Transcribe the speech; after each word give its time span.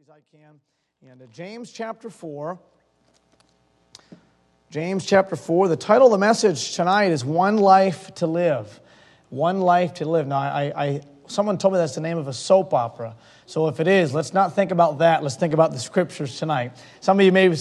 as 0.00 0.10
I 0.10 0.36
can. 0.36 0.60
And 1.08 1.22
uh, 1.22 1.26
James 1.32 1.70
chapter 1.70 2.10
4. 2.10 2.58
James 4.70 5.06
chapter 5.06 5.36
4. 5.36 5.68
The 5.68 5.76
title 5.76 6.08
of 6.08 6.12
the 6.12 6.18
message 6.18 6.74
tonight 6.74 7.12
is 7.12 7.24
One 7.24 7.58
Life 7.58 8.12
to 8.16 8.26
Live. 8.26 8.80
One 9.30 9.60
Life 9.60 9.94
to 9.94 10.04
Live. 10.04 10.26
Now, 10.26 10.38
I, 10.38 10.72
I, 10.76 11.00
someone 11.28 11.58
told 11.58 11.74
me 11.74 11.78
that's 11.78 11.94
the 11.94 12.00
name 12.00 12.18
of 12.18 12.26
a 12.26 12.32
soap 12.32 12.74
opera. 12.74 13.14
So 13.46 13.68
if 13.68 13.78
it 13.78 13.86
is, 13.86 14.12
let's 14.12 14.34
not 14.34 14.54
think 14.54 14.72
about 14.72 14.98
that. 14.98 15.22
Let's 15.22 15.36
think 15.36 15.54
about 15.54 15.70
the 15.70 15.78
scriptures 15.78 16.38
tonight. 16.38 16.72
Some 17.00 17.20
of 17.20 17.24
you 17.24 17.30
may 17.30 17.54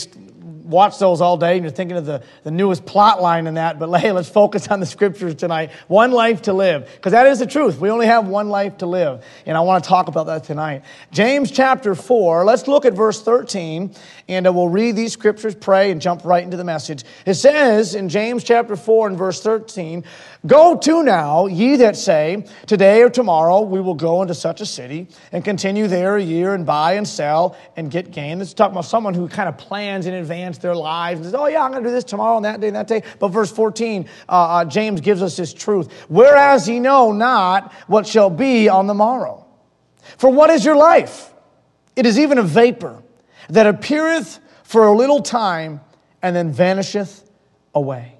watch 0.63 0.97
those 0.99 1.21
all 1.21 1.37
day 1.37 1.55
and 1.55 1.63
you're 1.63 1.71
thinking 1.71 1.97
of 1.97 2.05
the, 2.05 2.23
the 2.43 2.51
newest 2.51 2.85
plot 2.85 3.21
line 3.21 3.47
in 3.47 3.55
that, 3.55 3.79
but 3.79 3.91
hey, 3.99 4.11
let's 4.11 4.29
focus 4.29 4.67
on 4.67 4.79
the 4.79 4.85
scriptures 4.85 5.35
tonight. 5.35 5.71
One 5.87 6.11
life 6.11 6.43
to 6.43 6.53
live, 6.53 6.89
because 6.95 7.11
that 7.11 7.27
is 7.27 7.39
the 7.39 7.45
truth. 7.45 7.79
We 7.79 7.89
only 7.89 8.07
have 8.07 8.27
one 8.27 8.49
life 8.49 8.77
to 8.77 8.85
live, 8.85 9.23
and 9.45 9.57
I 9.57 9.61
want 9.61 9.83
to 9.83 9.87
talk 9.87 10.07
about 10.07 10.27
that 10.27 10.43
tonight. 10.43 10.83
James 11.11 11.51
chapter 11.51 11.95
4, 11.95 12.45
let's 12.45 12.67
look 12.67 12.85
at 12.85 12.93
verse 12.93 13.21
13, 13.21 13.93
and 14.27 14.45
we'll 14.55 14.69
read 14.69 14.95
these 14.95 15.11
scriptures, 15.11 15.53
pray, 15.53 15.91
and 15.91 16.01
jump 16.01 16.23
right 16.23 16.43
into 16.43 16.57
the 16.57 16.63
message. 16.63 17.03
It 17.25 17.33
says 17.33 17.93
in 17.95 18.07
James 18.09 18.43
chapter 18.43 18.75
4 18.75 19.07
and 19.07 19.17
verse 19.17 19.41
13, 19.41 20.03
Go 20.45 20.77
to 20.77 21.03
now, 21.03 21.45
ye 21.45 21.77
that 21.77 21.95
say, 21.95 22.45
Today 22.65 23.01
or 23.01 23.09
tomorrow 23.09 23.61
we 23.61 23.81
will 23.81 23.95
go 23.95 24.21
into 24.21 24.33
such 24.33 24.61
a 24.61 24.65
city 24.65 25.07
and 25.31 25.43
continue 25.43 25.87
there 25.87 26.17
a 26.17 26.23
year 26.23 26.53
and 26.53 26.65
buy 26.65 26.93
and 26.93 27.07
sell 27.07 27.57
and 27.75 27.91
get 27.91 28.11
gain. 28.11 28.39
This 28.39 28.49
is 28.49 28.53
talking 28.53 28.73
about 28.73 28.85
someone 28.85 29.13
who 29.13 29.27
kind 29.27 29.49
of 29.49 29.57
plans 29.57 30.05
in 30.05 30.13
advance 30.13 30.57
their 30.57 30.75
lives 30.75 31.19
and 31.19 31.25
says, 31.25 31.35
Oh, 31.35 31.47
yeah, 31.47 31.63
I'm 31.63 31.71
going 31.71 31.83
to 31.83 31.89
do 31.89 31.93
this 31.93 32.03
tomorrow 32.03 32.37
and 32.37 32.45
that 32.45 32.61
day 32.61 32.67
and 32.67 32.75
that 32.75 32.87
day. 32.87 33.03
But 33.19 33.29
verse 33.29 33.51
14, 33.51 34.07
uh, 34.27 34.31
uh, 34.31 34.65
James 34.65 35.01
gives 35.01 35.21
us 35.21 35.37
his 35.37 35.53
truth. 35.53 35.91
Whereas 36.09 36.67
ye 36.67 36.79
know 36.79 37.11
not 37.11 37.73
what 37.87 38.07
shall 38.07 38.29
be 38.29 38.69
on 38.69 38.87
the 38.87 38.93
morrow. 38.93 39.45
For 40.17 40.29
what 40.29 40.49
is 40.49 40.65
your 40.65 40.75
life? 40.75 41.33
It 41.95 42.05
is 42.05 42.19
even 42.19 42.37
a 42.37 42.43
vapor 42.43 43.03
that 43.49 43.67
appeareth 43.67 44.39
for 44.63 44.85
a 44.87 44.95
little 44.95 45.21
time 45.21 45.81
and 46.21 46.35
then 46.35 46.51
vanisheth 46.51 47.29
away 47.75 48.15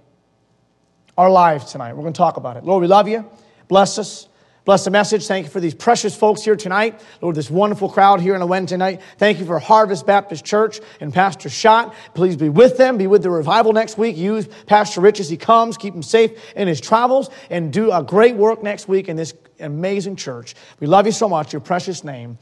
our 1.17 1.29
lives 1.29 1.71
tonight. 1.71 1.93
We're 1.93 2.01
going 2.01 2.13
to 2.13 2.17
talk 2.17 2.37
about 2.37 2.57
it. 2.57 2.63
Lord, 2.63 2.81
we 2.81 2.87
love 2.87 3.07
you. 3.07 3.29
Bless 3.67 3.97
us. 3.97 4.27
Bless 4.65 4.85
the 4.85 4.91
message. 4.91 5.27
Thank 5.27 5.45
you 5.45 5.51
for 5.51 5.59
these 5.59 5.73
precious 5.73 6.15
folks 6.15 6.41
here 6.41 6.55
tonight. 6.55 7.01
Lord, 7.21 7.35
this 7.35 7.51
wonderful 7.51 7.89
crowd 7.89 8.21
here 8.21 8.33
on 8.33 8.41
a 8.41 8.45
Wednesday 8.45 8.77
night. 8.77 9.01
Thank 9.17 9.39
you 9.39 9.45
for 9.45 9.59
Harvest 9.59 10.05
Baptist 10.05 10.45
Church 10.45 10.79
and 11.01 11.13
Pastor 11.13 11.49
Schott. 11.49 11.93
Please 12.13 12.37
be 12.37 12.47
with 12.47 12.77
them. 12.77 12.97
Be 12.97 13.07
with 13.07 13.23
the 13.23 13.29
revival 13.29 13.73
next 13.73 13.97
week. 13.97 14.15
Use 14.15 14.47
Pastor 14.65 15.01
Rich 15.01 15.19
as 15.19 15.29
he 15.29 15.35
comes. 15.35 15.75
Keep 15.75 15.95
him 15.95 16.03
safe 16.03 16.31
in 16.55 16.69
his 16.69 16.79
travels 16.79 17.29
and 17.49 17.73
do 17.73 17.91
a 17.91 18.01
great 18.03 18.37
work 18.37 18.63
next 18.63 18.87
week 18.87 19.09
in 19.09 19.17
this 19.17 19.33
amazing 19.59 20.15
church. 20.15 20.55
We 20.79 20.87
love 20.87 21.07
you 21.07 21.11
so 21.11 21.27
much. 21.27 21.51
Your 21.51 21.59
precious 21.59 22.05
name. 22.05 22.37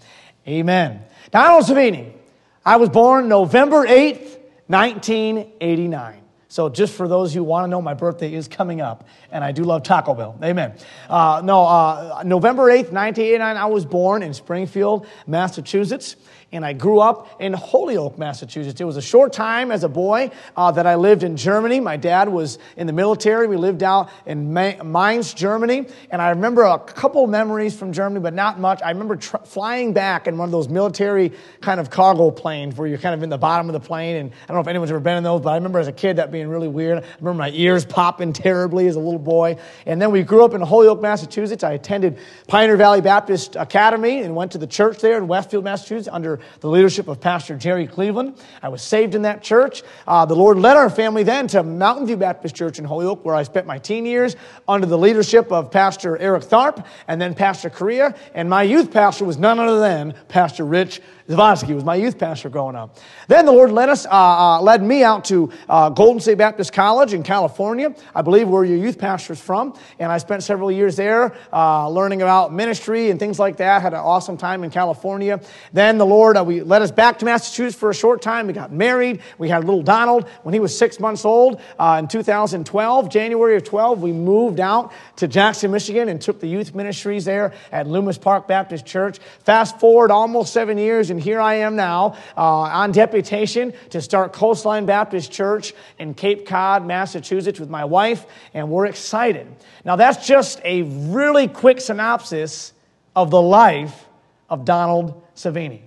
Amen. 0.47 1.01
Donald 1.31 1.65
Sevigne. 1.65 2.20
I 2.63 2.75
was 2.75 2.89
born 2.89 3.27
November 3.27 3.87
8th, 3.87 4.37
1989. 4.67 6.17
So, 6.47 6.67
just 6.67 6.93
for 6.93 7.07
those 7.07 7.33
who 7.33 7.43
want 7.43 7.63
to 7.63 7.69
know, 7.69 7.81
my 7.81 7.93
birthday 7.93 8.33
is 8.33 8.47
coming 8.49 8.81
up, 8.81 9.07
and 9.31 9.41
I 9.41 9.51
do 9.53 9.63
love 9.63 9.83
Taco 9.83 10.13
Bell. 10.13 10.37
Amen. 10.43 10.73
Uh, 11.09 11.41
no, 11.43 11.63
uh, 11.63 12.23
November 12.25 12.63
8th, 12.63 12.91
1989, 12.91 13.57
I 13.57 13.65
was 13.65 13.85
born 13.85 14.21
in 14.21 14.33
Springfield, 14.33 15.07
Massachusetts 15.25 16.17
and 16.51 16.65
I 16.65 16.73
grew 16.73 16.99
up 16.99 17.41
in 17.41 17.53
Holyoke, 17.53 18.17
Massachusetts. 18.17 18.81
It 18.81 18.83
was 18.83 18.97
a 18.97 19.01
short 19.01 19.31
time 19.31 19.71
as 19.71 19.83
a 19.83 19.89
boy 19.89 20.31
uh, 20.57 20.71
that 20.71 20.85
I 20.85 20.95
lived 20.95 21.23
in 21.23 21.37
Germany. 21.37 21.79
My 21.79 21.97
dad 21.97 22.27
was 22.29 22.59
in 22.75 22.87
the 22.87 22.93
military. 22.93 23.47
We 23.47 23.57
lived 23.57 23.83
out 23.83 24.09
in 24.25 24.53
Mainz, 24.53 25.33
Germany, 25.33 25.87
and 26.09 26.21
I 26.21 26.29
remember 26.29 26.63
a 26.63 26.79
couple 26.79 27.25
memories 27.27 27.77
from 27.77 27.93
Germany, 27.93 28.19
but 28.19 28.33
not 28.33 28.59
much. 28.59 28.81
I 28.83 28.91
remember 28.91 29.15
tr- 29.15 29.37
flying 29.37 29.93
back 29.93 30.27
in 30.27 30.37
one 30.37 30.47
of 30.47 30.51
those 30.51 30.67
military 30.67 31.31
kind 31.61 31.79
of 31.79 31.89
cargo 31.89 32.31
planes 32.31 32.75
where 32.75 32.87
you're 32.87 32.97
kind 32.97 33.15
of 33.15 33.23
in 33.23 33.29
the 33.29 33.37
bottom 33.37 33.69
of 33.69 33.73
the 33.73 33.79
plane, 33.79 34.17
and 34.17 34.31
I 34.31 34.47
don't 34.47 34.55
know 34.55 34.61
if 34.61 34.67
anyone's 34.67 34.91
ever 34.91 34.99
been 34.99 35.17
in 35.17 35.23
those, 35.23 35.41
but 35.41 35.51
I 35.51 35.55
remember 35.55 35.79
as 35.79 35.87
a 35.87 35.93
kid 35.93 36.17
that 36.17 36.31
being 36.31 36.49
really 36.49 36.67
weird. 36.67 36.97
I 36.99 37.07
remember 37.19 37.39
my 37.39 37.51
ears 37.51 37.85
popping 37.85 38.33
terribly 38.33 38.87
as 38.87 38.95
a 38.95 38.99
little 38.99 39.19
boy. 39.19 39.57
And 39.85 40.01
then 40.01 40.11
we 40.11 40.23
grew 40.23 40.43
up 40.43 40.53
in 40.53 40.61
Holyoke, 40.61 41.01
Massachusetts. 41.01 41.63
I 41.63 41.73
attended 41.73 42.17
Pioneer 42.47 42.77
Valley 42.77 43.01
Baptist 43.01 43.55
Academy 43.55 44.21
and 44.21 44.35
went 44.35 44.51
to 44.51 44.57
the 44.57 44.67
church 44.67 44.99
there 44.99 45.17
in 45.17 45.27
Westfield, 45.27 45.63
Massachusetts 45.63 46.09
under 46.11 46.40
the 46.59 46.69
leadership 46.69 47.07
of 47.07 47.19
Pastor 47.19 47.55
Jerry 47.55 47.87
Cleveland. 47.87 48.37
I 48.61 48.69
was 48.69 48.81
saved 48.81 49.15
in 49.15 49.23
that 49.23 49.43
church. 49.43 49.83
Uh, 50.07 50.25
the 50.25 50.35
Lord 50.35 50.57
led 50.57 50.77
our 50.77 50.89
family 50.89 51.23
then 51.23 51.47
to 51.47 51.63
Mountain 51.63 52.07
View 52.07 52.17
Baptist 52.17 52.55
Church 52.55 52.79
in 52.79 52.85
Holyoke, 52.85 53.23
where 53.25 53.35
I 53.35 53.43
spent 53.43 53.67
my 53.67 53.77
teen 53.77 54.05
years 54.05 54.35
under 54.67 54.85
the 54.87 54.97
leadership 54.97 55.51
of 55.51 55.71
Pastor 55.71 56.17
Eric 56.17 56.43
Tharp 56.43 56.85
and 57.07 57.21
then 57.21 57.33
Pastor 57.33 57.69
Korea. 57.69 58.15
And 58.33 58.49
my 58.49 58.63
youth 58.63 58.91
pastor 58.91 59.25
was 59.25 59.37
none 59.37 59.59
other 59.59 59.79
than 59.79 60.13
Pastor 60.27 60.65
Rich 60.65 61.01
Zavonsky 61.27 61.73
was 61.73 61.83
my 61.83 61.95
youth 61.95 62.17
pastor 62.17 62.49
growing 62.49 62.75
up. 62.75 62.97
Then 63.27 63.45
the 63.45 63.51
Lord 63.51 63.71
led 63.71 63.89
us, 63.89 64.05
uh, 64.05 64.09
uh, 64.09 64.61
led 64.61 64.81
me 64.81 65.03
out 65.03 65.25
to 65.25 65.51
uh, 65.69 65.89
Golden 65.89 66.19
State 66.19 66.37
Baptist 66.37 66.73
College 66.73 67.13
in 67.13 67.23
California. 67.23 67.95
I 68.15 68.21
believe 68.21 68.49
where 68.49 68.63
your 68.63 68.77
youth 68.77 68.97
pastor 68.97 69.33
is 69.33 69.41
from, 69.41 69.77
and 69.99 70.11
I 70.11 70.17
spent 70.17 70.43
several 70.43 70.71
years 70.71 70.95
there 70.95 71.35
uh, 71.53 71.87
learning 71.89 72.21
about 72.21 72.53
ministry 72.53 73.09
and 73.09 73.19
things 73.19 73.39
like 73.39 73.57
that. 73.57 73.81
Had 73.81 73.93
an 73.93 73.99
awesome 73.99 74.37
time 74.37 74.63
in 74.63 74.71
California. 74.71 75.39
Then 75.73 75.97
the 75.97 76.05
Lord, 76.05 76.37
uh, 76.37 76.43
we 76.43 76.61
led 76.61 76.81
us 76.81 76.91
back 76.91 77.19
to 77.19 77.25
Massachusetts 77.25 77.79
for 77.79 77.89
a 77.89 77.93
short 77.93 78.21
time. 78.21 78.47
We 78.47 78.53
got 78.53 78.71
married. 78.71 79.21
We 79.37 79.49
had 79.49 79.63
little 79.63 79.83
Donald 79.83 80.27
when 80.43 80.53
he 80.53 80.59
was 80.59 80.77
six 80.77 80.99
months 80.99 81.25
old 81.25 81.61
uh, 81.79 81.97
in 81.99 82.07
2012, 82.07 83.09
January 83.09 83.55
of 83.55 83.63
12. 83.63 84.01
We 84.01 84.11
moved 84.11 84.59
out 84.59 84.91
to 85.17 85.27
Jackson, 85.27 85.71
Michigan, 85.71 86.09
and 86.09 86.19
took 86.19 86.39
the 86.39 86.47
youth 86.47 86.73
ministries 86.73 87.25
there 87.25 87.53
at 87.71 87.87
Loomis 87.87 88.17
Park 88.17 88.47
Baptist 88.47 88.85
Church. 88.85 89.19
Fast 89.43 89.79
forward 89.79 90.11
almost 90.11 90.53
seven 90.53 90.77
years 90.77 91.10
and 91.11 91.21
here 91.21 91.39
I 91.39 91.55
am 91.55 91.75
now 91.75 92.15
uh, 92.35 92.41
on 92.41 92.91
deputation 92.91 93.73
to 93.91 94.01
start 94.01 94.33
Coastline 94.33 94.85
Baptist 94.85 95.31
Church 95.31 95.73
in 95.99 96.15
Cape 96.15 96.47
Cod, 96.47 96.85
Massachusetts 96.85 97.59
with 97.59 97.69
my 97.69 97.85
wife, 97.85 98.25
and 98.53 98.69
we're 98.69 98.87
excited. 98.87 99.47
Now, 99.85 99.95
that's 99.95 100.25
just 100.25 100.59
a 100.63 100.81
really 100.81 101.47
quick 101.47 101.79
synopsis 101.79 102.73
of 103.15 103.29
the 103.29 103.41
life 103.41 104.05
of 104.49 104.65
Donald 104.65 105.21
Sevigne. 105.35 105.81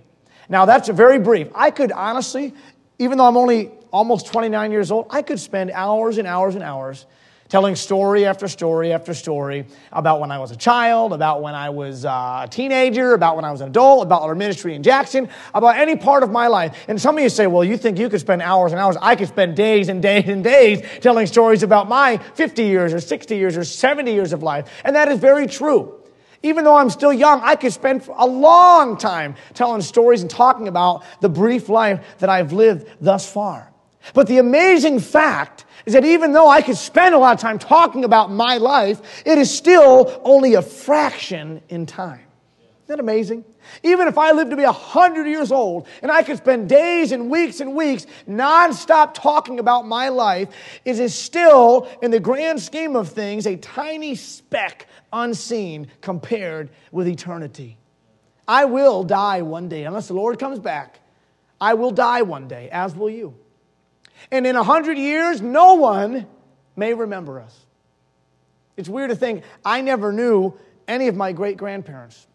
Now, 0.47 0.65
that's 0.65 0.87
very 0.89 1.19
brief. 1.19 1.49
I 1.53 1.71
could 1.71 1.91
honestly, 1.91 2.53
even 2.99 3.17
though 3.17 3.25
I'm 3.25 3.37
only 3.37 3.71
almost 3.91 4.27
29 4.27 4.71
years 4.71 4.91
old, 4.91 5.07
I 5.09 5.21
could 5.21 5.39
spend 5.39 5.71
hours 5.71 6.17
and 6.17 6.27
hours 6.27 6.55
and 6.55 6.63
hours 6.63 7.05
telling 7.49 7.75
story 7.75 8.25
after 8.25 8.47
story 8.47 8.91
after 8.91 9.13
story 9.13 9.65
about 9.91 10.19
when 10.19 10.31
I 10.31 10.39
was 10.39 10.51
a 10.51 10.55
child, 10.55 11.13
about 11.13 11.41
when 11.41 11.53
I 11.53 11.69
was 11.69 12.03
uh, 12.03 12.41
a 12.43 12.47
teenager, 12.49 13.13
about 13.13 13.35
when 13.35 13.45
I 13.45 13.51
was 13.51 13.61
an 13.61 13.69
adult, 13.69 14.03
about 14.03 14.23
our 14.23 14.33
ministry 14.33 14.73
in 14.73 14.81
Jackson, 14.81 15.29
about 15.53 15.77
any 15.77 15.95
part 15.95 16.23
of 16.23 16.31
my 16.31 16.47
life. 16.47 16.85
And 16.87 16.99
some 16.99 17.17
of 17.17 17.23
you 17.23 17.29
say, 17.29 17.45
well, 17.47 17.63
you 17.63 17.77
think 17.77 17.99
you 17.99 18.09
could 18.09 18.19
spend 18.19 18.41
hours 18.41 18.71
and 18.71 18.81
hours. 18.81 18.97
I 18.99 19.15
could 19.15 19.27
spend 19.27 19.55
days 19.55 19.89
and 19.89 20.01
days 20.01 20.27
and 20.27 20.43
days 20.43 20.81
telling 21.01 21.27
stories 21.27 21.61
about 21.61 21.87
my 21.87 22.17
50 22.17 22.63
years 22.63 22.93
or 22.93 22.99
60 22.99 23.35
years 23.35 23.57
or 23.57 23.63
70 23.63 24.11
years 24.11 24.33
of 24.33 24.41
life. 24.41 24.67
And 24.83 24.95
that 24.95 25.07
is 25.07 25.19
very 25.19 25.45
true. 25.45 26.01
Even 26.41 26.63
though 26.63 26.75
I'm 26.75 26.89
still 26.89 27.13
young, 27.13 27.41
I 27.41 27.55
could 27.55 27.73
spend 27.73 28.07
a 28.15 28.25
long 28.25 28.97
time 28.97 29.35
telling 29.53 29.81
stories 29.81 30.21
and 30.21 30.29
talking 30.29 30.67
about 30.67 31.03
the 31.21 31.29
brief 31.29 31.69
life 31.69 32.17
that 32.19 32.29
I've 32.29 32.53
lived 32.53 32.87
thus 33.01 33.31
far. 33.31 33.71
But 34.13 34.27
the 34.27 34.37
amazing 34.37 34.99
fact 34.99 35.65
is 35.85 35.93
that 35.93 36.05
even 36.05 36.31
though 36.31 36.49
I 36.49 36.61
could 36.61 36.77
spend 36.77 37.15
a 37.15 37.17
lot 37.17 37.35
of 37.35 37.39
time 37.39 37.59
talking 37.59 38.03
about 38.03 38.31
my 38.31 38.57
life, 38.57 39.23
it 39.25 39.37
is 39.37 39.55
still 39.55 40.21
only 40.23 40.55
a 40.55 40.61
fraction 40.61 41.61
in 41.69 41.85
time. 41.85 42.21
Isn't 42.85 42.97
that 42.97 42.99
amazing? 42.99 43.45
Even 43.81 44.07
if 44.07 44.17
I 44.17 44.31
live 44.31 44.49
to 44.51 44.55
be 44.55 44.63
100 44.63 45.27
years 45.27 45.51
old 45.51 45.87
and 46.03 46.11
I 46.11 46.21
could 46.21 46.37
spend 46.37 46.69
days 46.69 47.11
and 47.11 47.31
weeks 47.31 47.59
and 47.59 47.75
weeks 47.75 48.05
nonstop 48.27 49.13
talking 49.15 49.59
about 49.59 49.87
my 49.87 50.09
life, 50.09 50.49
it 50.85 50.99
is 50.99 51.15
still, 51.15 51.89
in 52.01 52.11
the 52.11 52.19
grand 52.19 52.61
scheme 52.61 52.95
of 52.95 53.09
things, 53.09 53.47
a 53.47 53.55
tiny 53.57 54.13
speck 54.13 54.87
unseen 55.11 55.87
compared 56.01 56.69
with 56.91 57.07
eternity. 57.07 57.77
I 58.47 58.65
will 58.65 59.03
die 59.03 59.41
one 59.41 59.67
day. 59.67 59.85
Unless 59.85 60.07
the 60.07 60.13
Lord 60.13 60.37
comes 60.37 60.59
back, 60.59 60.99
I 61.59 61.73
will 61.73 61.91
die 61.91 62.21
one 62.21 62.47
day, 62.47 62.69
as 62.69 62.95
will 62.95 63.09
you. 63.09 63.35
And 64.31 64.45
in 64.47 64.55
a 64.55 64.63
hundred 64.63 64.97
years, 64.97 65.41
no 65.41 65.75
one 65.75 66.27
may 66.75 66.93
remember 66.93 67.39
us. 67.39 67.57
It's 68.77 68.89
weird 68.89 69.09
to 69.09 69.15
think 69.15 69.43
I 69.63 69.81
never 69.81 70.11
knew 70.11 70.53
any 70.87 71.07
of 71.07 71.15
my 71.15 71.31
great 71.31 71.57
grandparents. 71.57 72.27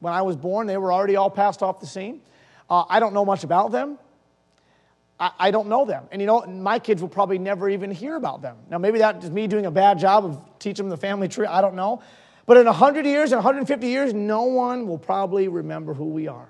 When 0.00 0.12
I 0.12 0.22
was 0.22 0.36
born, 0.36 0.66
they 0.66 0.76
were 0.76 0.92
already 0.92 1.16
all 1.16 1.30
passed 1.30 1.62
off 1.62 1.80
the 1.80 1.86
scene. 1.86 2.20
Uh, 2.68 2.84
I 2.88 3.00
don't 3.00 3.14
know 3.14 3.24
much 3.24 3.44
about 3.44 3.72
them. 3.72 3.98
I, 5.18 5.30
I, 5.38 5.50
don't 5.50 5.68
know 5.68 5.84
them. 5.84 6.04
And 6.12 6.20
you 6.20 6.26
know, 6.26 6.42
my 6.46 6.78
kids 6.78 7.02
will 7.02 7.08
probably 7.08 7.38
never 7.38 7.68
even 7.68 7.90
hear 7.90 8.14
about 8.14 8.42
them. 8.42 8.56
Now, 8.70 8.78
maybe 8.78 8.98
that 8.98 9.22
is 9.24 9.30
me 9.30 9.46
doing 9.46 9.66
a 9.66 9.70
bad 9.70 9.98
job 9.98 10.24
of 10.24 10.40
teaching 10.58 10.84
them 10.84 10.90
the 10.90 10.96
family 10.96 11.28
tree. 11.28 11.46
I 11.46 11.60
don't 11.60 11.74
know. 11.74 12.02
But 12.46 12.56
in 12.56 12.66
100 12.66 13.04
years, 13.04 13.32
in 13.32 13.36
150 13.36 13.86
years, 13.86 14.14
no 14.14 14.44
one 14.44 14.86
will 14.86 14.98
probably 14.98 15.48
remember 15.48 15.94
who 15.94 16.06
we 16.06 16.28
are. 16.28 16.48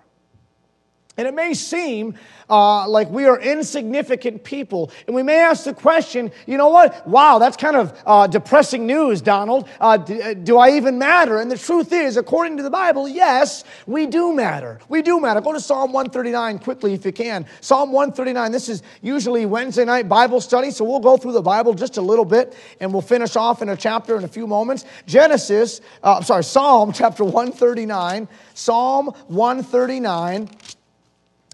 And 1.19 1.27
it 1.27 1.35
may 1.35 1.53
seem 1.53 2.15
uh, 2.49 2.89
like 2.89 3.11
we 3.11 3.27
are 3.27 3.41
insignificant 3.41 4.45
people. 4.45 4.91
And 5.07 5.15
we 5.15 5.23
may 5.23 5.41
ask 5.41 5.65
the 5.65 5.75
question, 5.75 6.31
you 6.47 6.57
know 6.57 6.69
what? 6.69 7.07
Wow, 7.07 7.39
that's 7.39 7.57
kind 7.57 7.77
of 7.77 8.01
uh, 8.07 8.27
depressing 8.29 8.87
news, 8.87 9.21
Donald. 9.21 9.69
Uh, 9.81 9.97
do, 9.97 10.23
uh, 10.23 10.35
do 10.35 10.59
I 10.59 10.77
even 10.77 10.99
matter? 10.99 11.39
And 11.39 11.51
the 11.51 11.59
truth 11.59 11.93
is, 11.93 12.17
according 12.17 12.57
to 12.59 12.63
the 12.63 12.71
Bible, 12.71 13.09
yes, 13.09 13.65
we 13.87 14.07
do 14.07 14.33
matter. 14.33 14.79
We 14.89 15.03
do 15.03 15.21
matter. 15.21 15.41
Go 15.41 15.53
to 15.53 15.61
Psalm 15.61 15.93
139 15.93 16.61
quickly 16.61 16.95
if 16.95 17.05
you 17.05 17.13
can. 17.13 17.47
Psalm 17.61 17.93
139, 17.93 18.53
this 18.53 18.69
is 18.69 18.83
usually 19.03 19.45
Wednesday 19.45 19.85
night 19.85 20.09
Bible 20.09 20.41
study, 20.41 20.71
so 20.71 20.85
we'll 20.85 21.01
go 21.01 21.17
through 21.17 21.33
the 21.33 21.43
Bible 21.43 21.75
just 21.75 21.97
a 21.97 22.03
little 22.03 22.25
bit 22.25 22.57
and 22.81 22.93
we'll 22.93 23.03
finish 23.03 23.37
off 23.37 23.61
in 23.61 23.69
a 23.71 23.77
chapter 23.77 24.17
in 24.17 24.25
a 24.25 24.29
few 24.29 24.47
moments. 24.47 24.85
Genesis, 25.07 25.81
uh, 26.05 26.17
I'm 26.17 26.23
sorry, 26.23 26.45
Psalm 26.45 26.93
chapter 26.93 27.25
139. 27.25 28.29
Psalm 28.55 29.07
139. 29.29 30.49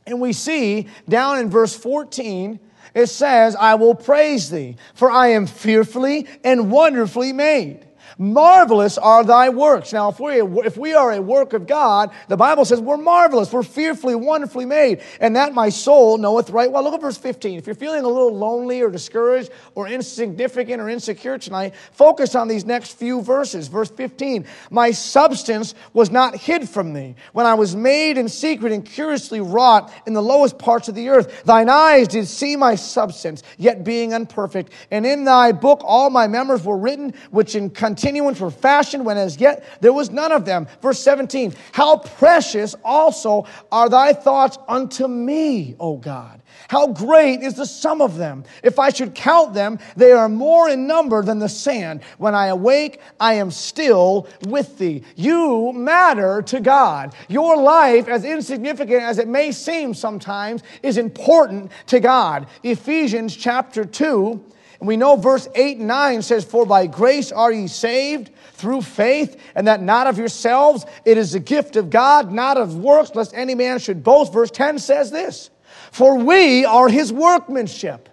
And 0.07 0.21
we 0.21 0.33
see 0.33 0.89
down 1.09 1.39
in 1.39 1.51
verse 1.51 1.77
14, 1.77 2.61
it 2.95 3.07
says, 3.07 3.57
I 3.57 3.75
will 3.75 3.95
praise 3.95 4.51
thee, 4.51 4.77
for 4.95 5.11
I 5.11 5.29
am 5.29 5.47
fearfully 5.47 6.27
and 6.45 6.71
wonderfully 6.71 7.33
made. 7.33 7.87
Marvelous 8.19 8.99
are 8.99 9.25
thy 9.25 9.49
works. 9.49 9.93
Now, 9.93 10.09
if 10.11 10.21
we, 10.21 10.41
if 10.65 10.77
we 10.77 10.95
are 10.95 11.13
a 11.13 11.21
work 11.21 11.53
of 11.53 11.67
God, 11.67 12.11
the 12.29 12.37
Bible 12.37 12.65
says 12.65 12.81
we're 12.81 12.97
marvelous. 12.97 13.53
We're 13.53 13.63
fearfully, 13.63 14.15
wonderfully 14.15 14.67
made. 14.67 15.01
And 15.21 15.37
that 15.37 15.55
my 15.55 15.69
soul 15.69 16.19
knoweth 16.19 16.51
right 16.51 16.71
well. 16.71 16.85
Look 16.85 16.95
at 16.95 17.01
verse 17.01 17.19
15. 17.19 17.59
If 17.59 17.67
you're 17.67 17.75
feeling 17.75 18.05
a 18.05 18.09
little 18.09 18.35
lonely 18.35 18.81
or 18.83 18.91
discouraged 18.91 19.51
or 19.75 19.89
insignificant 19.89 20.81
or 20.81 20.89
insecure 20.89 21.39
tonight, 21.39 21.75
focus 21.93 22.35
on 22.35 22.49
these 22.49 22.65
next 22.65 22.93
few 22.93 23.23
verses. 23.23 23.69
Verse 23.69 23.91
15. 23.91 24.47
My 24.71 24.91
substance 24.91 25.75
was 25.93 26.11
not 26.11 26.37
hid 26.37 26.69
from 26.69 26.93
thee 26.93 27.17
when 27.33 27.47
I 27.47 27.55
was 27.55 27.75
made 27.75 28.19
in 28.19 28.29
secret 28.29 28.73
and 28.73 28.85
curiously 28.85 29.41
wrought 29.41 29.93
in 30.07 30.13
the 30.13 30.23
lowest 30.23 30.59
parts 30.59 30.89
of 30.89 30.95
the 30.95 31.09
earth. 31.09 31.45
Thine 31.45 31.69
eyes 31.69 32.09
did 32.09 32.27
see 32.27 32.57
my 32.57 32.75
substance, 32.75 33.43
yet 33.59 33.85
being 33.85 34.15
unperfect. 34.15 34.73
And 34.91 35.05
in 35.05 35.25
thy 35.25 35.53
book 35.53 35.81
all 35.85 36.11
my 36.11 36.27
members 36.27 36.65
were 36.65 36.77
written, 36.77 37.15
which 37.31 37.55
in 37.55 37.71
continuance 38.05 38.39
were 38.39 38.51
fashioned 38.51 39.07
when 39.07 39.17
as 39.17 39.39
yet 39.39 39.65
there 39.81 39.93
was 39.93 40.11
none 40.11 40.31
of 40.31 40.45
them. 40.45 40.67
Verse 40.83 41.01
17, 41.01 41.55
how 41.73 41.97
precious 41.97 42.75
also 42.85 43.47
are 43.73 43.89
thy 43.89 44.13
thoughts 44.13 44.59
unto 44.69 45.09
me, 45.09 45.75
O 45.81 45.97
God. 45.97 46.43
How 46.69 46.89
great 46.89 47.41
is 47.41 47.55
the 47.55 47.65
sum 47.65 48.03
of 48.03 48.19
them. 48.19 48.45
If 48.63 48.79
I 48.79 48.91
should 48.91 49.15
count 49.15 49.55
them, 49.55 49.79
they 49.97 50.13
are 50.13 50.29
more 50.29 50.69
in 50.69 50.87
number 50.87 51.23
than 51.23 51.39
the 51.39 51.49
sand. 51.49 52.03
When 52.19 52.35
I 52.35 52.49
awake, 52.49 53.01
I 53.19 53.35
am 53.35 53.51
still 53.51 54.29
with 54.43 54.77
thee. 54.79 55.03
You 55.17 55.73
matter 55.73 56.43
to 56.43 56.61
God. 56.61 57.15
Your 57.29 57.57
life, 57.57 58.07
as 58.09 58.25
insignificant 58.25 59.03
as 59.03 59.19
it 59.19 59.29
may 59.29 59.51
seem 59.51 59.95
sometimes, 59.95 60.63
is 60.83 60.99
important 60.99 61.73
to 61.87 62.01
God. 62.01 62.49
Ephesians 62.63 63.35
chapter 63.35 63.85
2 63.85 64.45
and 64.81 64.89
we 64.89 64.97
know 64.97 65.17
verse 65.17 65.49
8 65.55 65.79
and 65.79 65.89
9 65.89 66.23
says, 66.23 66.45
For 66.45 66.67
by 66.67 66.87
grace 66.87 67.33
are 67.33 67.53
ye 67.53 67.67
saved 67.67 68.31
through 68.53 68.83
faith, 68.83 69.41
and 69.55 69.67
that 69.67 69.83
not 69.83 70.07
of 70.07 70.19
yourselves, 70.19 70.85
it 71.05 71.19
is 71.19 71.35
a 71.35 71.41
gift 71.41 71.77
of 71.77 71.91
God, 71.91 72.33
not 72.33 72.57
of 72.57 72.77
works, 72.77 73.15
lest 73.15 73.35
any 73.35 73.55
man 73.55 73.79
should 73.79 74.03
boast. 74.03 74.33
Verse 74.33 74.51
10 74.51 74.79
says 74.79 75.11
this 75.11 75.51
For 75.91 76.17
we 76.17 76.65
are 76.65 76.89
his 76.89 77.13
workmanship 77.13 78.09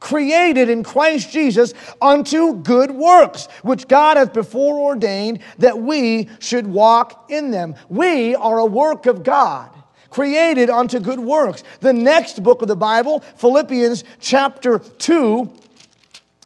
created 0.00 0.68
in 0.68 0.82
Christ 0.82 1.30
Jesus 1.30 1.74
unto 2.00 2.54
good 2.54 2.90
works, 2.90 3.48
which 3.62 3.88
God 3.88 4.16
hath 4.16 4.32
before 4.32 4.78
ordained 4.78 5.40
that 5.58 5.78
we 5.78 6.28
should 6.38 6.66
walk 6.66 7.26
in 7.30 7.50
them. 7.50 7.74
We 7.88 8.34
are 8.34 8.58
a 8.58 8.66
work 8.66 9.06
of 9.06 9.22
God. 9.22 9.70
Created 10.10 10.70
unto 10.70 11.00
good 11.00 11.20
works. 11.20 11.62
The 11.80 11.92
next 11.92 12.42
book 12.42 12.62
of 12.62 12.68
the 12.68 12.76
Bible, 12.76 13.20
Philippians 13.36 14.04
chapter 14.20 14.78
2, 14.78 15.52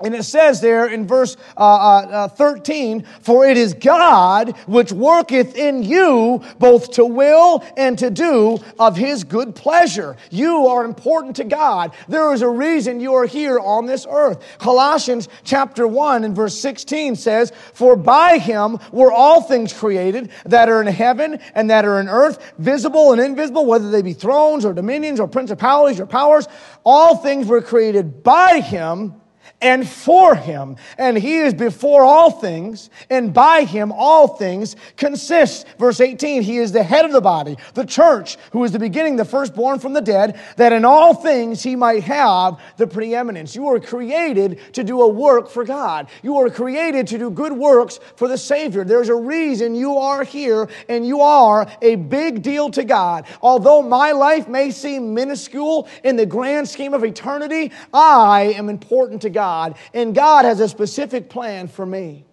and 0.03 0.15
it 0.15 0.25
says 0.25 0.61
there 0.61 0.87
in 0.87 1.07
verse 1.07 1.37
uh, 1.57 1.61
uh, 1.61 2.09
uh, 2.11 2.29
13, 2.29 3.05
For 3.21 3.47
it 3.47 3.57
is 3.57 3.75
God 3.75 4.57
which 4.67 4.93
worketh 4.93 5.57
in 5.57 5.83
you 5.83 6.43
both 6.59 6.93
to 6.93 7.05
will 7.05 7.65
and 7.77 7.99
to 7.99 8.11
do 8.11 8.59
of 8.79 8.97
his 8.97 9.25
good 9.25 9.55
pleasure. 9.55 10.17
You 10.31 10.67
are 10.67 10.85
important 10.85 11.37
to 11.37 11.45
God. 11.45 11.93
There 12.09 12.33
is 12.33 12.43
a 12.43 12.49
reason 12.49 13.01
you 13.01 13.15
are 13.15 13.27
here 13.27 13.59
on 13.59 13.87
this 13.87 14.07
earth. 14.09 14.43
Colossians 14.59 15.29
chapter 15.45 15.87
1 15.87 16.25
and 16.25 16.35
verse 16.35 16.59
16 16.59 17.17
says, 17.17 17.53
For 17.75 17.97
by 17.97 18.39
him 18.39 18.79
were 18.91 19.13
all 19.13 19.43
things 19.43 19.73
created 19.73 20.31
that 20.47 20.69
are 20.69 20.81
in 20.81 20.89
heaven 20.89 21.39
and 21.55 21.71
that 21.71 21.85
are 21.85 22.01
in 22.01 22.09
earth, 22.09 22.53
visible 22.59 23.13
and 23.13 23.21
invisible, 23.21 23.67
whether 23.67 23.91
they 23.91 24.03
be 24.03 24.13
thrones 24.13 24.65
or 24.65 24.73
dominions 24.73 25.21
or 25.21 25.29
principalities 25.29 26.01
or 26.01 26.07
powers. 26.07 26.49
All 26.85 27.17
things 27.17 27.47
were 27.47 27.63
created 27.63 28.23
by 28.23 28.61
him 28.61 29.22
and 29.61 29.89
for 29.89 30.35
him. 30.35 30.77
And 30.99 31.17
he 31.17 31.39
is 31.39 31.55
before 31.55 32.05
all 32.05 32.31
things, 32.31 32.91
and 33.11 33.33
by 33.33 33.65
him 33.65 33.93
all 33.93 34.29
things 34.29 34.77
consist. 34.97 35.67
Verse 35.79 36.01
18, 36.01 36.43
he 36.43 36.59
is 36.59 36.73
the 36.73 36.83
head 36.83 37.05
of 37.05 37.13
the 37.13 37.21
body, 37.21 37.57
the 37.75 37.85
church, 37.85 38.37
who 38.53 38.65
is 38.65 38.73
the 38.73 38.79
beginning, 38.79 39.17
the 39.17 39.25
firstborn 39.25 39.79
from 39.79 39.93
the 39.93 40.01
dead, 40.01 40.41
that 40.57 40.73
in 40.73 40.85
all 40.85 41.15
things 41.15 41.63
he 41.63 41.77
might 41.77 42.03
have 42.03 42.61
the 42.77 42.87
preeminence. 42.87 43.55
You 43.55 43.69
are 43.69 43.81
created 43.81 44.61
to 44.75 44.83
do 44.83 45.01
a 45.03 45.09
work 45.09 45.49
for 45.49 45.65
God. 45.65 46.09
You 46.23 46.39
are 46.39 46.51
created 46.51 47.07
to 47.09 47.19
do 47.19 47.31
good 47.31 47.53
works 47.53 48.01
for 48.17 48.29
the 48.29 48.39
Savior. 48.39 48.85
There's 48.85 49.09
a 49.09 49.15
reason 49.15 49.75
you 49.75 49.97
are 49.99 50.25
here, 50.25 50.69
and 50.89 51.07
you 51.07 51.21
are 51.21 51.67
a 51.81 51.97
big 51.97 52.43
deal 52.43 52.71
to 52.71 52.85
God. 52.85 53.27
Although 53.41 53.83
my 53.83 54.13
life 54.13 54.49
may 54.49 54.71
seem 54.71 55.15
minuscule 55.15 55.89
in 56.03 56.17
the 56.17 56.27
grand 56.27 56.69
scheme 56.69 56.95
of 56.95 57.05
eternity, 57.05 57.71
I 57.93 58.55
am 58.57 58.69
important 58.69 59.23
to 59.23 59.31
God. 59.31 59.42
God, 59.43 59.75
and 59.93 60.15
God 60.15 60.45
has 60.45 60.61
a 60.61 60.69
specific 60.69 61.29
plan 61.29 61.67
for 61.67 61.85
me. 61.85 62.25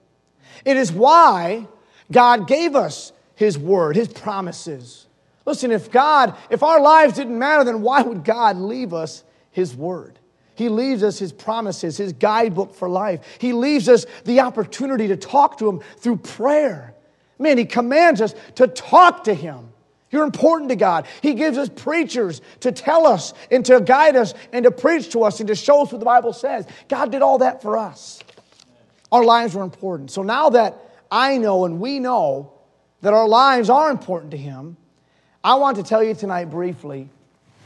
It 0.64 0.78
is 0.78 0.92
why 0.92 1.68
God 2.12 2.48
gave 2.48 2.76
us 2.76 3.12
His 3.34 3.58
word, 3.58 3.96
His 3.96 4.10
promises. 4.10 5.08
Listen, 5.44 5.72
if 5.72 5.90
God, 5.90 6.38
if 6.52 6.62
our 6.62 6.80
lives 6.80 7.16
didn't 7.16 7.40
matter, 7.40 7.64
then 7.64 7.82
why 7.82 8.04
would 8.04 8.24
God 8.24 8.58
leave 8.58 8.94
us 8.94 9.24
His 9.50 9.76
word? 9.76 10.20
He 10.54 10.70
leaves 10.70 11.02
us 11.02 11.18
His 11.18 11.34
promises, 11.34 11.98
His 11.98 12.14
guidebook 12.14 12.76
for 12.76 12.88
life. 12.88 13.22
He 13.40 13.54
leaves 13.54 13.90
us 13.90 14.06
the 14.26 14.42
opportunity 14.42 15.08
to 15.08 15.18
talk 15.18 15.58
to 15.58 15.68
Him 15.68 15.82
through 15.98 16.18
prayer. 16.18 16.94
Man, 17.40 17.58
He 17.58 17.66
commands 17.66 18.22
us 18.22 18.36
to 18.56 18.68
talk 18.68 19.24
to 19.24 19.34
Him. 19.34 19.70
You're 20.12 20.24
important 20.24 20.70
to 20.70 20.76
God. 20.76 21.06
He 21.22 21.36
gives 21.36 21.58
us 21.58 21.70
preachers 21.70 22.42
to 22.62 22.72
tell 22.72 23.06
us 23.06 23.34
and 23.52 23.64
to 23.66 23.80
guide 23.80 24.16
us 24.16 24.34
and 24.52 24.64
to 24.64 24.72
preach 24.72 25.12
to 25.12 25.24
us 25.24 25.40
and 25.40 25.48
to 25.48 25.56
show 25.56 25.84
us 25.84 25.92
what 25.92 26.00
the 26.00 26.06
Bible 26.06 26.34
says. 26.34 26.66
God 26.88 27.12
did 27.12 27.22
all 27.22 27.40
that 27.40 27.62
for 27.62 27.78
us. 27.78 28.20
Our 29.12 29.24
lives 29.24 29.56
were 29.56 29.64
important. 29.64 30.12
So 30.12 30.24
now 30.24 30.50
that 30.52 30.78
I 31.12 31.38
know 31.38 31.66
and 31.66 31.80
we 31.80 32.00
know 32.00 32.54
that 33.02 33.14
our 33.14 33.28
lives 33.28 33.70
are 33.70 33.92
important 33.92 34.32
to 34.32 34.38
Him, 34.38 34.78
I 35.44 35.56
want 35.56 35.78
to 35.78 35.84
tell 35.84 36.04
you 36.04 36.14
tonight 36.14 36.46
briefly 36.46 37.10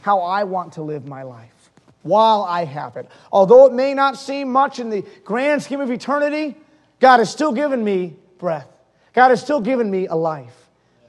how 0.02 0.20
I 0.20 0.44
want 0.44 0.74
to 0.74 0.82
live 0.82 1.06
my 1.06 1.22
life 1.22 1.70
while 2.02 2.42
I 2.42 2.66
have 2.66 2.96
it. 2.96 3.08
Although 3.32 3.66
it 3.66 3.72
may 3.72 3.94
not 3.94 4.18
seem 4.18 4.52
much 4.52 4.78
in 4.78 4.90
the 4.90 5.04
grand 5.24 5.62
scheme 5.62 5.80
of 5.80 5.90
eternity, 5.90 6.56
God 7.00 7.18
has 7.18 7.30
still 7.30 7.52
given 7.52 7.82
me 7.82 8.16
breath. 8.38 8.68
God 9.14 9.30
has 9.30 9.40
still 9.40 9.60
given 9.60 9.90
me 9.90 10.06
a 10.06 10.14
life. 10.14 10.54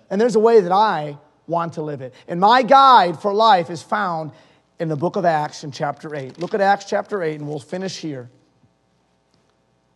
And 0.09 0.19
there's 0.19 0.35
a 0.35 0.39
way 0.39 0.61
that 0.61 0.71
I 0.71 1.17
want 1.47 1.73
to 1.73 1.81
live 1.81 2.01
it. 2.01 2.13
And 2.27 2.39
my 2.39 2.61
guide 2.63 3.19
for 3.21 3.33
life 3.33 3.69
is 3.69 3.81
found 3.81 4.31
in 4.79 4.87
the 4.87 4.95
book 4.95 5.15
of 5.15 5.25
Acts 5.25 5.63
in 5.63 5.71
chapter 5.71 6.15
8. 6.15 6.39
Look 6.39 6.53
at 6.53 6.61
Acts 6.61 6.85
chapter 6.85 7.23
8, 7.23 7.39
and 7.39 7.47
we'll 7.47 7.59
finish 7.59 7.97
here. 7.97 8.29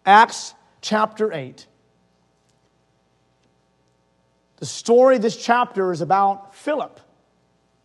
Acts 0.05 0.53
chapter 0.81 1.33
8. 1.33 1.67
The 4.57 4.65
story 4.65 5.17
this 5.17 5.37
chapter 5.37 5.91
is 5.91 6.01
about 6.01 6.55
Philip 6.55 6.99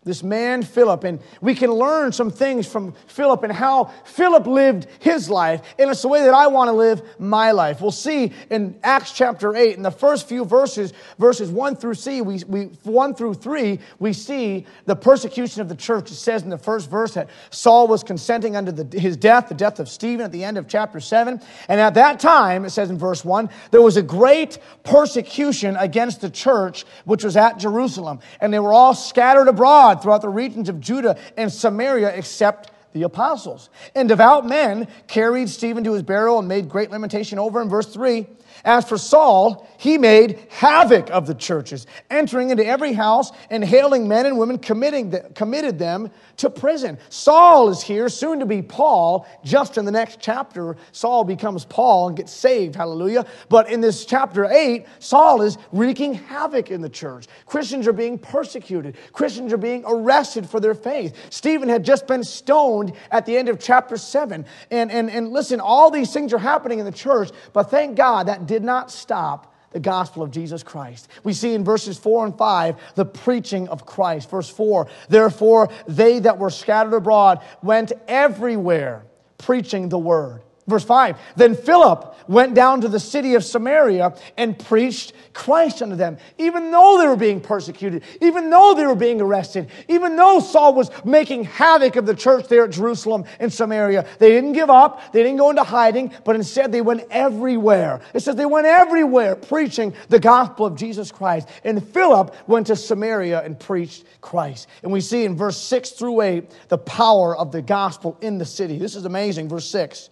this 0.04 0.22
man 0.22 0.62
Philip. 0.62 1.04
And 1.04 1.18
we 1.40 1.54
can 1.54 1.70
learn 1.70 2.12
some 2.12 2.30
things 2.30 2.66
from 2.66 2.92
Philip 3.06 3.42
and 3.42 3.52
how 3.52 3.84
Philip 4.04 4.46
lived 4.46 4.86
his 5.00 5.30
life. 5.30 5.62
And 5.78 5.90
it's 5.90 6.02
the 6.02 6.08
way 6.08 6.22
that 6.22 6.34
I 6.34 6.46
want 6.46 6.68
to 6.68 6.72
live 6.72 7.02
my 7.18 7.50
life. 7.52 7.80
We'll 7.80 7.90
see 7.90 8.32
in 8.50 8.78
Acts 8.82 9.12
chapter 9.12 9.56
8, 9.56 9.76
in 9.76 9.82
the 9.82 9.90
first 9.90 10.28
few 10.28 10.44
verses, 10.44 10.92
verses 11.18 11.50
1 11.50 11.76
through 11.76 11.94
C, 11.94 12.20
we, 12.20 12.42
we 12.46 12.64
1 12.82 13.14
through 13.14 13.34
3, 13.34 13.78
we 13.98 14.12
see 14.12 14.66
the 14.84 14.96
persecution 14.96 15.62
of 15.62 15.68
the 15.68 15.74
church. 15.74 16.10
It 16.10 16.16
says 16.16 16.42
in 16.42 16.50
the 16.50 16.58
first 16.58 16.90
verse 16.90 17.14
that 17.14 17.30
Saul 17.50 17.88
was 17.88 18.02
consenting 18.02 18.56
unto 18.56 18.72
the, 18.72 18.98
his 18.98 19.16
death, 19.16 19.48
the 19.48 19.54
death 19.54 19.80
of 19.80 19.88
Stephen 19.88 20.24
at 20.24 20.32
the 20.32 20.44
end 20.44 20.58
of 20.58 20.68
chapter 20.68 21.00
7. 21.00 21.40
And 21.68 21.80
at 21.80 21.94
that 21.94 22.20
time, 22.20 22.64
it 22.64 22.70
says 22.70 22.90
in 22.90 22.98
verse 22.98 23.24
1, 23.24 23.48
there 23.70 23.82
was 23.82 23.96
a 23.96 24.02
great 24.02 24.58
persecution 24.82 25.76
against 25.76 26.20
the 26.20 26.30
church 26.30 26.84
which 27.04 27.24
was 27.24 27.36
at 27.36 27.58
Jerusalem. 27.58 28.20
And 28.40 28.52
they 28.52 28.58
were 28.58 28.72
all 28.72 28.94
scattered 28.94 29.48
abroad 29.48 29.93
throughout 30.02 30.22
the 30.22 30.28
regions 30.28 30.68
of 30.68 30.80
Judah 30.80 31.18
and 31.36 31.52
Samaria 31.52 32.08
except 32.08 32.70
the 32.92 33.02
apostles. 33.02 33.70
And 33.94 34.08
devout 34.08 34.46
men 34.46 34.88
carried 35.08 35.50
Stephen 35.50 35.84
to 35.84 35.92
his 35.92 36.02
burial 36.02 36.38
and 36.38 36.48
made 36.48 36.68
great 36.68 36.90
lamentation 36.90 37.38
over 37.38 37.60
him. 37.60 37.68
Verse 37.68 37.92
3 37.92 38.26
As 38.64 38.88
for 38.88 38.98
Saul, 38.98 39.68
he 39.78 39.98
made 39.98 40.46
havoc 40.50 41.10
of 41.10 41.26
the 41.26 41.34
churches, 41.34 41.86
entering 42.10 42.50
into 42.50 42.64
every 42.64 42.92
house 42.92 43.32
and 43.50 43.64
hailing 43.64 44.08
men 44.08 44.26
and 44.26 44.38
women, 44.38 44.58
committing 44.58 45.10
the, 45.10 45.20
committed 45.34 45.78
them 45.78 46.10
to 46.38 46.50
prison. 46.50 46.98
Saul 47.08 47.68
is 47.68 47.82
here, 47.82 48.08
soon 48.08 48.40
to 48.40 48.46
be 48.46 48.62
Paul. 48.62 49.26
Just 49.44 49.78
in 49.78 49.84
the 49.84 49.92
next 49.92 50.20
chapter, 50.20 50.76
Saul 50.92 51.24
becomes 51.24 51.64
Paul 51.64 52.08
and 52.08 52.16
gets 52.16 52.32
saved. 52.32 52.76
Hallelujah. 52.76 53.26
But 53.48 53.70
in 53.70 53.80
this 53.80 54.04
chapter 54.04 54.44
8, 54.44 54.86
Saul 54.98 55.42
is 55.42 55.58
wreaking 55.72 56.14
havoc 56.14 56.70
in 56.70 56.80
the 56.80 56.88
church. 56.88 57.26
Christians 57.46 57.86
are 57.86 57.92
being 57.92 58.18
persecuted, 58.18 58.96
Christians 59.12 59.52
are 59.52 59.58
being 59.58 59.84
arrested 59.86 60.48
for 60.48 60.60
their 60.60 60.74
faith. 60.74 61.14
Stephen 61.30 61.68
had 61.68 61.84
just 61.84 62.06
been 62.06 62.24
stoned 62.24 62.92
at 63.10 63.26
the 63.26 63.36
end 63.36 63.48
of 63.48 63.58
chapter 63.58 63.96
7. 63.96 64.44
And, 64.70 64.90
and, 64.90 65.10
and 65.10 65.30
listen, 65.30 65.60
all 65.60 65.90
these 65.90 66.12
things 66.12 66.32
are 66.32 66.38
happening 66.38 66.78
in 66.78 66.84
the 66.84 66.92
church, 66.92 67.30
but 67.52 67.70
thank 67.70 67.96
God 67.96 68.28
that 68.28 68.43
did 68.46 68.64
not 68.64 68.90
stop 68.90 69.54
the 69.72 69.80
gospel 69.80 70.22
of 70.22 70.30
Jesus 70.30 70.62
Christ. 70.62 71.08
We 71.24 71.32
see 71.32 71.52
in 71.52 71.64
verses 71.64 71.98
4 71.98 72.26
and 72.26 72.38
5 72.38 72.76
the 72.94 73.04
preaching 73.04 73.68
of 73.68 73.84
Christ. 73.84 74.30
Verse 74.30 74.48
4 74.48 74.88
Therefore, 75.08 75.68
they 75.86 76.20
that 76.20 76.38
were 76.38 76.50
scattered 76.50 76.94
abroad 76.94 77.42
went 77.62 77.92
everywhere 78.06 79.04
preaching 79.36 79.88
the 79.88 79.98
word. 79.98 80.42
Verse 80.66 80.84
5 80.84 81.18
Then 81.36 81.54
Philip 81.54 82.14
went 82.26 82.54
down 82.54 82.80
to 82.80 82.88
the 82.88 83.00
city 83.00 83.34
of 83.34 83.44
Samaria 83.44 84.16
and 84.36 84.58
preached 84.58 85.12
Christ 85.34 85.82
unto 85.82 85.96
them, 85.96 86.16
even 86.38 86.70
though 86.70 86.98
they 86.98 87.06
were 87.06 87.16
being 87.16 87.40
persecuted, 87.40 88.02
even 88.22 88.48
though 88.48 88.72
they 88.74 88.86
were 88.86 88.94
being 88.94 89.20
arrested, 89.20 89.68
even 89.88 90.16
though 90.16 90.40
Saul 90.40 90.74
was 90.74 90.90
making 91.04 91.44
havoc 91.44 91.96
of 91.96 92.06
the 92.06 92.14
church 92.14 92.48
there 92.48 92.64
at 92.64 92.70
Jerusalem 92.70 93.24
and 93.40 93.52
Samaria. 93.52 94.06
They 94.18 94.30
didn't 94.30 94.52
give 94.52 94.70
up, 94.70 95.12
they 95.12 95.22
didn't 95.22 95.38
go 95.38 95.50
into 95.50 95.64
hiding, 95.64 96.12
but 96.24 96.36
instead 96.36 96.72
they 96.72 96.80
went 96.80 97.02
everywhere. 97.10 98.00
It 98.14 98.20
says 98.20 98.36
they 98.36 98.46
went 98.46 98.66
everywhere 98.66 99.36
preaching 99.36 99.92
the 100.08 100.20
gospel 100.20 100.64
of 100.64 100.76
Jesus 100.76 101.12
Christ. 101.12 101.48
And 101.64 101.86
Philip 101.86 102.34
went 102.48 102.68
to 102.68 102.76
Samaria 102.76 103.42
and 103.42 103.58
preached 103.58 104.04
Christ. 104.22 104.68
And 104.82 104.90
we 104.92 105.02
see 105.02 105.24
in 105.24 105.36
verse 105.36 105.60
6 105.60 105.90
through 105.90 106.22
8 106.22 106.68
the 106.68 106.78
power 106.78 107.36
of 107.36 107.52
the 107.52 107.60
gospel 107.60 108.16
in 108.22 108.38
the 108.38 108.46
city. 108.46 108.78
This 108.78 108.96
is 108.96 109.04
amazing. 109.04 109.48
Verse 109.48 109.66
6. 109.66 110.10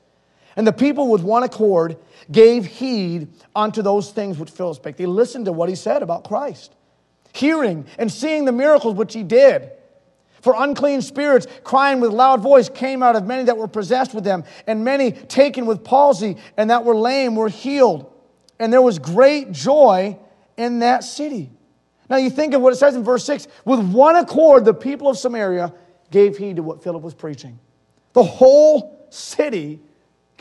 And 0.56 0.66
the 0.66 0.73
people 0.73 1.09
with 1.09 1.23
one 1.23 1.42
accord 1.42 1.97
gave 2.30 2.66
heed 2.66 3.28
unto 3.54 3.82
those 3.82 4.11
things 4.11 4.38
which 4.38 4.50
Philip 4.50 4.76
spake. 4.76 4.97
They 4.97 5.06
listened 5.06 5.47
to 5.47 5.52
what 5.52 5.68
he 5.68 5.75
said 5.75 6.02
about 6.02 6.25
Christ, 6.25 6.75
hearing 7.32 7.87
and 7.99 8.11
seeing 8.11 8.44
the 8.44 8.52
miracles 8.52 8.94
which 8.94 9.14
he 9.14 9.23
did. 9.23 9.71
For 10.40 10.54
unclean 10.56 11.02
spirits, 11.02 11.47
crying 11.62 12.00
with 12.00 12.11
loud 12.11 12.40
voice, 12.40 12.68
came 12.68 13.02
out 13.02 13.14
of 13.14 13.26
many 13.26 13.44
that 13.44 13.56
were 13.56 13.68
possessed 13.68 14.12
with 14.12 14.25
them, 14.25 14.42
and 14.66 14.85
many 14.85 15.12
taken 15.12 15.66
with 15.66 15.85
palsy, 15.85 16.37
and 16.56 16.68
that 16.71 16.85
were 16.85 16.97
lame 16.97 17.37
were 17.37 17.49
healed. 17.49 18.12
And 18.59 18.73
there 18.73 18.82
was 18.82 18.99
great 18.99 19.52
joy 19.52 20.18
in 20.56 20.80
that 20.80 21.04
city. 21.04 21.50
Now 22.11 22.16
you 22.16 22.28
think 22.28 22.54
of 22.54 22.61
what 22.61 22.73
it 22.73 22.76
says 22.76 22.97
in 22.97 23.04
verse 23.04 23.25
6 23.25 23.47
with 23.64 23.80
one 23.92 24.16
accord, 24.16 24.64
the 24.64 24.75
people 24.75 25.09
of 25.09 25.16
Samaria 25.16 25.73
gave 26.11 26.37
heed 26.37 26.56
to 26.56 26.62
what 26.62 26.82
Philip 26.82 27.02
was 27.02 27.14
preaching. 27.14 27.59
The 28.12 28.23
whole 28.23 29.06
city 29.11 29.80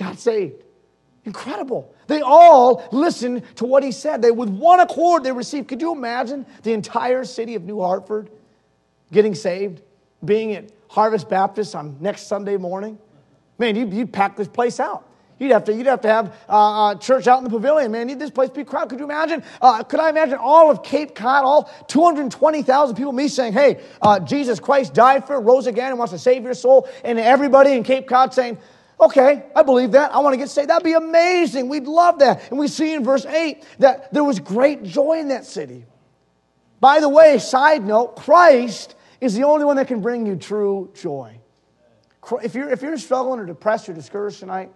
got 0.01 0.20
saved. 0.20 0.63
Incredible. 1.24 1.93
They 2.08 2.22
all 2.22 2.84
listened 2.91 3.43
to 3.58 3.65
what 3.65 3.84
he 3.84 3.91
said. 3.91 4.22
They, 4.22 4.31
with 4.31 4.50
one 4.50 4.79
accord, 4.79 5.24
they 5.24 5.31
received. 5.31 5.67
Could 5.67 5.81
you 5.81 5.91
imagine 5.91 6.46
the 6.63 6.74
entire 6.74 7.24
city 7.24 7.55
of 7.55 7.63
New 7.63 7.79
Hartford 7.79 8.31
getting 9.12 9.36
saved, 9.36 9.81
being 10.25 10.55
at 10.55 10.72
Harvest 10.88 11.29
Baptist 11.29 11.75
on 11.75 11.98
next 12.00 12.27
Sunday 12.27 12.58
morning? 12.58 12.98
Man, 13.60 13.75
you'd, 13.75 13.93
you'd 13.93 14.12
pack 14.12 14.36
this 14.36 14.48
place 14.48 14.79
out. 14.79 15.08
You'd 15.38 15.51
have 15.51 15.63
to, 15.65 15.74
you'd 15.74 15.88
have, 15.88 16.01
to 16.01 16.08
have 16.08 16.36
uh, 16.48 16.86
uh, 16.86 16.96
church 16.96 17.27
out 17.27 17.39
in 17.39 17.43
the 17.43 17.50
pavilion, 17.50 17.91
man. 17.91 18.08
Need 18.08 18.20
this 18.20 18.29
place 18.29 18.51
be 18.51 18.63
crowded. 18.63 18.89
Could 18.89 19.00
you 19.00 19.05
imagine? 19.05 19.43
Uh, 19.60 19.84
could 19.84 20.00
I 20.00 20.10
imagine 20.10 20.38
all 20.39 20.70
of 20.70 20.84
Cape 20.84 21.15
Cod, 21.15 21.43
all 21.43 21.72
220,000 21.88 22.96
people, 22.96 23.12
me 23.12 23.27
saying, 23.27 23.53
hey, 23.53 23.81
uh, 24.03 24.20
Jesus 24.20 24.60
Christ 24.60 24.93
died 24.93 25.25
for, 25.25 25.41
rose 25.41 25.65
again, 25.65 25.89
and 25.89 25.98
wants 25.98 26.13
to 26.13 26.20
save 26.20 26.43
your 26.43 26.53
soul, 26.53 26.88
and 27.03 27.20
everybody 27.20 27.72
in 27.72 27.84
Cape 27.84 28.08
Cod 28.08 28.36
saying, 28.36 28.60
Okay, 29.00 29.44
I 29.56 29.64
believe 29.64 29.92
that. 29.92 30.14
I 30.14 30.20
want 30.20 30.34
to 30.34 30.38
get 30.38 30.50
saved. 30.50 30.70
That'd 30.70 30.84
be 30.84 30.94
amazing. 30.94 31.70
We'd 31.70 31.88
love 31.88 32.20
that. 32.20 32.50
And 32.50 32.60
we 32.60 32.68
see 32.68 32.94
in 32.94 33.04
verse 33.04 33.26
8 33.26 33.64
that 33.80 34.14
there 34.14 34.24
was 34.24 34.40
great 34.40 34.84
joy 34.84 35.20
in 35.20 35.30
that 35.30 35.46
city. 35.46 35.86
By 36.80 37.00
the 37.00 37.10
way, 37.10 37.38
side 37.40 37.84
note, 37.84 38.16
Christ 38.16 38.96
is 39.20 39.36
the 39.36 39.44
only 39.44 39.66
one 39.66 39.78
that 39.78 39.88
can 39.88 40.02
bring 40.02 40.26
you 40.26 40.36
true 40.36 40.92
joy. 40.96 41.40
If 42.44 42.54
you're, 42.54 42.70
if 42.70 42.82
you're 42.82 42.98
struggling 42.98 43.40
or 43.40 43.46
depressed 43.46 43.90
or 43.90 43.94
discouraged 43.94 44.40
tonight, 44.40 44.72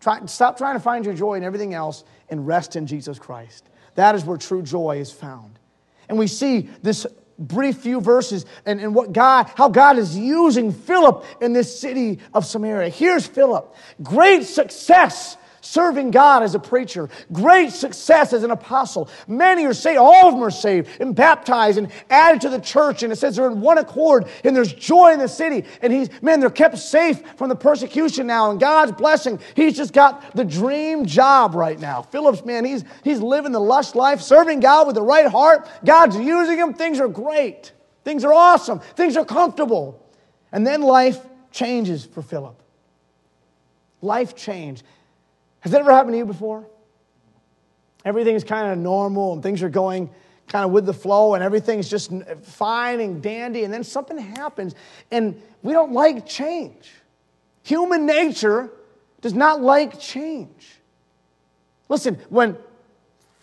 try, 0.00 0.24
stop 0.26 0.58
trying 0.58 0.74
to 0.74 0.80
find 0.80 1.04
your 1.04 1.14
joy 1.14 1.34
in 1.34 1.44
everything 1.44 1.74
else 1.74 2.04
and 2.28 2.46
rest 2.46 2.76
in 2.76 2.86
Jesus 2.86 3.18
Christ. 3.18 3.68
That 3.94 4.14
is 4.14 4.24
where 4.24 4.36
true 4.36 4.62
joy 4.62 4.98
is 4.98 5.10
found. 5.10 5.58
And 6.08 6.18
we 6.18 6.26
see 6.26 6.68
this 6.82 7.06
brief 7.38 7.78
few 7.78 8.00
verses 8.00 8.46
and, 8.66 8.80
and 8.80 8.94
what 8.94 9.12
God, 9.12 9.50
how 9.56 9.68
God 9.68 9.98
is 9.98 10.16
using 10.16 10.72
Philip 10.72 11.24
in 11.40 11.52
this 11.52 11.80
city 11.80 12.20
of 12.32 12.44
Samaria. 12.44 12.88
Here's 12.88 13.26
Philip. 13.26 13.74
Great 14.02 14.44
success 14.44 15.36
serving 15.64 16.10
God 16.10 16.42
as 16.42 16.54
a 16.54 16.58
preacher, 16.58 17.08
great 17.32 17.72
success 17.72 18.32
as 18.32 18.42
an 18.42 18.50
apostle. 18.50 19.08
Many 19.26 19.64
are 19.66 19.74
saved, 19.74 19.98
all 19.98 20.28
of 20.28 20.34
them 20.34 20.42
are 20.42 20.50
saved 20.50 20.88
and 21.00 21.14
baptized 21.14 21.78
and 21.78 21.90
added 22.10 22.42
to 22.42 22.48
the 22.50 22.60
church. 22.60 23.02
And 23.02 23.12
it 23.12 23.16
says 23.16 23.36
they're 23.36 23.50
in 23.50 23.60
one 23.60 23.78
accord 23.78 24.26
and 24.44 24.54
there's 24.54 24.72
joy 24.72 25.12
in 25.12 25.18
the 25.18 25.28
city. 25.28 25.64
And 25.80 25.92
he's, 25.92 26.10
man, 26.22 26.40
they're 26.40 26.50
kept 26.50 26.78
safe 26.78 27.22
from 27.36 27.48
the 27.48 27.56
persecution 27.56 28.26
now 28.26 28.50
and 28.50 28.60
God's 28.60 28.92
blessing. 28.92 29.40
He's 29.56 29.76
just 29.76 29.92
got 29.92 30.34
the 30.36 30.44
dream 30.44 31.06
job 31.06 31.54
right 31.54 31.78
now. 31.78 32.02
Philip's, 32.02 32.44
man, 32.44 32.64
he's, 32.64 32.84
he's 33.02 33.20
living 33.20 33.52
the 33.52 33.60
lush 33.60 33.94
life, 33.94 34.20
serving 34.20 34.60
God 34.60 34.86
with 34.86 34.96
the 34.96 35.02
right 35.02 35.26
heart. 35.26 35.68
God's 35.84 36.16
using 36.16 36.58
him. 36.58 36.74
Things 36.74 37.00
are 37.00 37.08
great. 37.08 37.72
Things 38.04 38.24
are 38.24 38.32
awesome. 38.32 38.80
Things 38.80 39.16
are 39.16 39.24
comfortable. 39.24 40.00
And 40.52 40.66
then 40.66 40.82
life 40.82 41.18
changes 41.50 42.04
for 42.04 42.20
Philip. 42.20 42.62
Life 44.02 44.36
changed. 44.36 44.84
Has 45.64 45.72
that 45.72 45.80
ever 45.80 45.92
happened 45.92 46.12
to 46.12 46.18
you 46.18 46.26
before? 46.26 46.66
Everything's 48.04 48.44
kind 48.44 48.70
of 48.70 48.76
normal 48.76 49.32
and 49.32 49.42
things 49.42 49.62
are 49.62 49.70
going 49.70 50.10
kind 50.46 50.62
of 50.62 50.72
with 50.72 50.84
the 50.84 50.92
flow 50.92 51.32
and 51.32 51.42
everything's 51.42 51.88
just 51.88 52.12
fine 52.42 53.00
and 53.00 53.22
dandy, 53.22 53.64
and 53.64 53.72
then 53.72 53.82
something 53.82 54.18
happens 54.18 54.74
and 55.10 55.40
we 55.62 55.72
don't 55.72 55.92
like 55.92 56.26
change. 56.26 56.92
Human 57.62 58.04
nature 58.04 58.70
does 59.22 59.32
not 59.32 59.62
like 59.62 59.98
change. 59.98 60.80
Listen, 61.88 62.18
when 62.28 62.58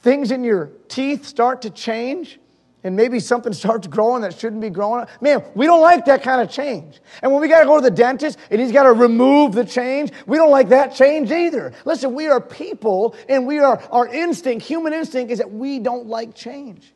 things 0.02 0.30
in 0.30 0.44
your 0.44 0.70
teeth 0.90 1.26
start 1.26 1.64
to 1.64 1.72
change, 1.72 2.40
and 2.84 2.96
maybe 2.96 3.20
something 3.20 3.54
starts 3.54 3.88
growing 3.88 4.22
that 4.24 4.38
shouldn't 4.38 4.62
be 4.62 4.70
growing. 4.70 5.06
Man, 5.20 5.44
we 5.54 5.66
don't 5.66 5.82
like 5.82 6.06
that 6.06 6.24
kind 6.24 6.42
of 6.42 6.50
change. 6.50 7.00
And 7.22 7.32
when 7.32 7.42
we 7.42 7.48
got 7.48 7.60
to 7.60 7.66
go 7.66 7.76
to 7.78 7.82
the 7.82 7.92
dentist 7.92 8.40
and 8.50 8.60
he's 8.60 8.72
got 8.72 8.84
to 8.84 8.94
remove 8.94 9.54
the 9.54 9.66
change, 9.66 10.12
we 10.26 10.38
don't 10.38 10.52
like 10.52 10.70
that 10.70 10.96
change 10.96 11.32
either. 11.32 11.74
Listen, 11.86 12.14
we 12.14 12.28
are 12.28 12.42
people 12.42 13.16
and 13.30 13.46
we 13.46 13.60
are, 13.60 13.82
our 13.92 14.08
instinct, 14.08 14.66
human 14.66 14.94
instinct 14.94 15.32
is 15.32 15.38
that 15.40 15.52
we 15.52 15.80
don't 15.80 16.08
like 16.08 16.34
change. 16.34 16.94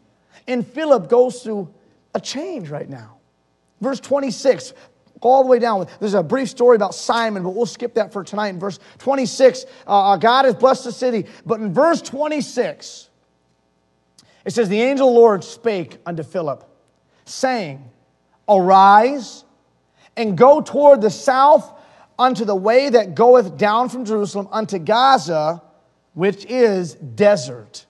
And 0.47 0.65
Philip 0.65 1.09
goes 1.09 1.43
through 1.43 1.73
a 2.13 2.19
change 2.19 2.69
right 2.69 2.89
now. 2.89 3.17
Verse 3.81 3.99
26, 3.99 4.73
all 5.21 5.43
the 5.43 5.49
way 5.49 5.59
down. 5.59 5.87
There's 5.99 6.13
a 6.13 6.23
brief 6.23 6.49
story 6.49 6.75
about 6.75 6.95
Simon, 6.95 7.43
but 7.43 7.51
we'll 7.51 7.65
skip 7.65 7.95
that 7.95 8.13
for 8.13 8.23
tonight. 8.23 8.49
In 8.49 8.59
verse 8.59 8.79
26, 8.99 9.65
uh, 9.87 10.17
God 10.17 10.45
has 10.45 10.55
blessed 10.55 10.85
the 10.85 10.91
city. 10.91 11.25
But 11.45 11.59
in 11.59 11.73
verse 11.73 12.01
26, 12.01 13.09
it 14.45 14.53
says, 14.53 14.69
The 14.69 14.81
angel 14.81 15.11
the 15.11 15.19
Lord 15.19 15.43
spake 15.43 15.97
unto 16.05 16.23
Philip, 16.23 16.63
saying, 17.25 17.89
Arise 18.47 19.43
and 20.15 20.37
go 20.37 20.61
toward 20.61 21.01
the 21.01 21.09
south 21.09 21.71
unto 22.17 22.45
the 22.45 22.55
way 22.55 22.89
that 22.89 23.15
goeth 23.15 23.57
down 23.57 23.89
from 23.89 24.05
Jerusalem 24.05 24.47
unto 24.51 24.79
Gaza, 24.79 25.61
which 26.13 26.45
is 26.45 26.93
desert. 26.93 27.85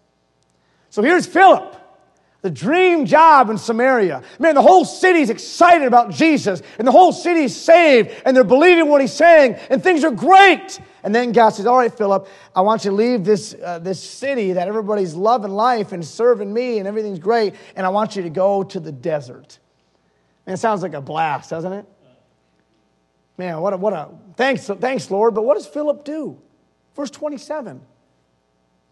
So 0.89 1.03
here's 1.03 1.27
Philip 1.27 1.75
the 2.45 2.51
dream 2.51 3.07
job 3.07 3.49
in 3.49 3.57
Samaria. 3.57 4.21
Man, 4.37 4.53
the 4.53 4.61
whole 4.61 4.85
city's 4.85 5.31
excited 5.31 5.87
about 5.87 6.11
Jesus, 6.11 6.61
and 6.77 6.87
the 6.87 6.91
whole 6.91 7.11
city's 7.11 7.55
saved, 7.55 8.11
and 8.23 8.37
they're 8.37 8.43
believing 8.43 8.87
what 8.87 9.01
he's 9.01 9.13
saying, 9.13 9.55
and 9.71 9.81
things 9.81 10.03
are 10.03 10.11
great. 10.11 10.79
And 11.01 11.13
then 11.13 11.31
God 11.31 11.49
says, 11.49 11.65
All 11.65 11.75
right, 11.75 11.91
Philip, 11.91 12.27
I 12.55 12.61
want 12.61 12.85
you 12.85 12.91
to 12.91 12.95
leave 12.95 13.25
this, 13.25 13.55
uh, 13.55 13.79
this 13.79 13.99
city 13.99 14.53
that 14.53 14.67
everybody's 14.67 15.15
loving 15.15 15.49
life 15.49 15.91
and 15.91 16.05
serving 16.05 16.53
me, 16.53 16.77
and 16.77 16.87
everything's 16.87 17.17
great, 17.17 17.55
and 17.75 17.83
I 17.83 17.89
want 17.89 18.15
you 18.15 18.21
to 18.21 18.29
go 18.29 18.61
to 18.61 18.79
the 18.79 18.91
desert. 18.91 19.57
Man, 20.45 20.53
it 20.53 20.57
sounds 20.57 20.83
like 20.83 20.93
a 20.93 21.01
blast, 21.01 21.49
doesn't 21.49 21.73
it? 21.73 21.87
Man, 23.39 23.59
what 23.59 23.73
a, 23.73 23.77
what 23.77 23.93
a 23.93 24.09
thanks, 24.37 24.67
thanks, 24.67 25.09
Lord. 25.09 25.33
But 25.33 25.45
what 25.45 25.55
does 25.55 25.65
Philip 25.65 26.05
do? 26.05 26.39
Verse 26.95 27.09
27. 27.09 27.81